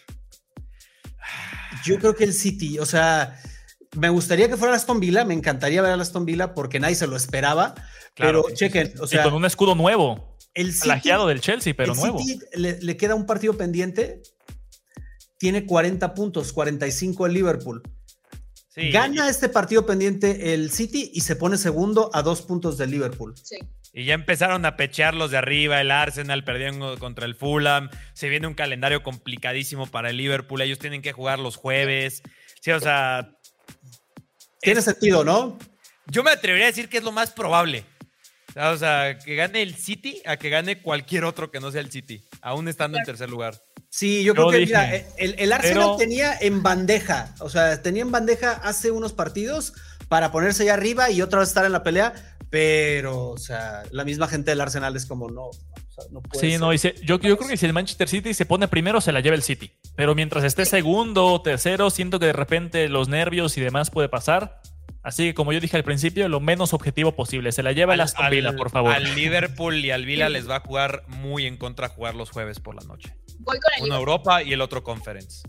[1.84, 3.38] Yo creo que el City, o sea,
[3.96, 7.06] me gustaría que fuera Aston Villa, me encantaría ver al Aston Villa porque nadie se
[7.06, 7.74] lo esperaba,
[8.14, 11.74] Claro, pero chequen, o y sea, con un escudo nuevo, el City, plagiado del Chelsea,
[11.76, 12.18] pero el nuevo.
[12.18, 14.22] City le, le queda un partido pendiente,
[15.38, 17.82] tiene 40 puntos, 45 el Liverpool.
[18.68, 22.90] Sí, Gana este partido pendiente el City y se pone segundo a dos puntos del
[22.90, 23.34] Liverpool.
[23.40, 23.58] Sí.
[23.92, 28.28] Y ya empezaron a pechear los de arriba, el Arsenal perdiendo contra el Fulham, se
[28.28, 32.22] viene un calendario complicadísimo para el Liverpool, ellos tienen que jugar los jueves.
[32.60, 33.38] Sí, o sea,
[34.60, 35.56] Tiene sentido, ¿no?
[36.06, 37.84] yo me atrevería a decir que es lo más probable.
[38.56, 41.90] O sea, que gane el City a que gane cualquier otro que no sea el
[41.90, 43.60] City, aún estando en tercer lugar.
[43.90, 47.48] Sí, yo, Yo creo que dije, mira, el, el Arsenal pero- tenía en bandeja, o
[47.48, 49.72] sea, tenía en bandeja hace unos partidos
[50.08, 52.12] para ponerse allá arriba y otra vez estar en la pelea,
[52.50, 56.40] pero, o sea, la misma gente del Arsenal es como, no, o sea, no puede
[56.40, 56.60] Sí, ser.
[56.60, 59.10] no, y se- yo, yo creo que si el Manchester City se pone primero, se
[59.12, 59.72] la lleva el City.
[59.96, 64.08] Pero mientras esté segundo o tercero, siento que de repente los nervios y demás puede
[64.08, 64.60] pasar.
[65.04, 67.52] Así que, como yo dije al principio, lo menos objetivo posible.
[67.52, 68.90] Se la lleva el Aston Villa, por favor.
[68.90, 72.58] Al Liverpool y al Villa les va a jugar muy en contra jugar los jueves
[72.58, 73.14] por la noche.
[73.40, 73.98] Voy con el Uno Liverpool.
[73.98, 75.46] Europa y el otro Conference.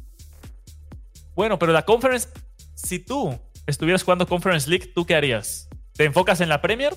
[1.35, 2.27] Bueno, pero la Conference,
[2.73, 5.69] si tú estuvieras jugando Conference League, ¿tú qué harías?
[5.93, 6.93] ¿Te enfocas en la Premier?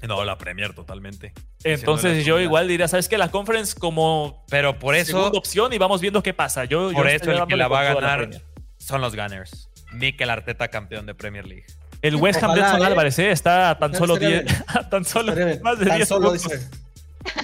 [0.00, 1.34] No, la Premier totalmente.
[1.64, 3.18] Entonces yo igual diría, ¿sabes qué?
[3.18, 6.64] La Conference como Pero por eso, segunda opción y vamos viendo qué pasa.
[6.64, 8.30] Yo, yo por eso estaría el que la va a ganar
[8.78, 9.70] son los Gunners.
[9.94, 11.64] Mikel Arteta campeón de Premier League.
[12.02, 12.86] El West Ham de Ojalá, Edson ¿eh?
[12.86, 13.30] Álvarez, ¿eh?
[13.30, 14.44] Está a tan solo bien.
[14.44, 15.32] 10, a tan solo
[15.62, 16.52] más de Tan 10 solo puntos.
[16.52, 16.68] dice.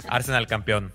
[0.08, 0.92] Arsenal campeón.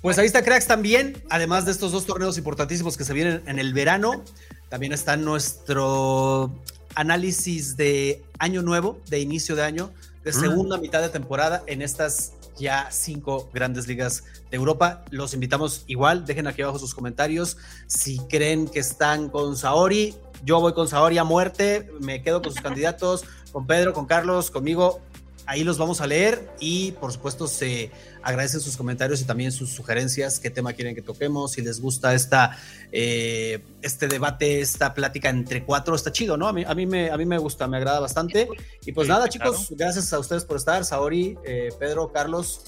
[0.00, 3.60] Pues ahí está Cracks también, además de estos dos torneos importantísimos que se vienen en
[3.60, 4.24] el verano,
[4.68, 6.52] también está nuestro
[6.96, 9.92] análisis de año nuevo, de inicio de año,
[10.24, 15.04] de segunda mitad de temporada en estas ya cinco grandes ligas de Europa.
[15.10, 20.14] Los invitamos igual, dejen aquí abajo sus comentarios si creen que están con Saori.
[20.44, 24.50] Yo voy con Saori a muerte, me quedo con sus candidatos, con Pedro, con Carlos,
[24.50, 25.00] conmigo.
[25.46, 27.90] Ahí los vamos a leer y por supuesto se
[28.22, 32.14] agradecen sus comentarios y también sus sugerencias, qué tema quieren que toquemos, si les gusta
[32.14, 32.56] esta,
[32.92, 36.46] eh, este debate, esta plática entre cuatro, está chido, ¿no?
[36.46, 38.48] A mí, a mí, me, a mí me gusta, me agrada bastante.
[38.86, 39.52] Y pues Sí, nada, claro.
[39.52, 42.60] chicos, gracias a ustedes por estar, Saori, eh, Pedro, Carlos,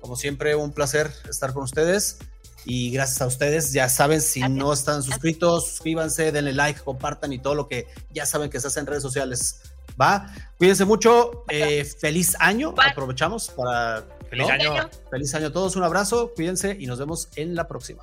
[0.00, 2.18] como siempre, un placer estar con ustedes.
[2.64, 7.38] Y gracias a ustedes, ya saben, si no están suscritos, suscríbanse, denle like, compartan y
[7.38, 9.60] todo lo que ya saben que se hace en redes sociales.
[10.00, 12.90] Va, cuídense mucho, eh, feliz año, Bye.
[12.90, 14.04] aprovechamos para...
[14.30, 14.52] Feliz ¿no?
[14.54, 14.90] año.
[15.10, 18.02] Feliz año a todos, un abrazo, cuídense y nos vemos en la próxima.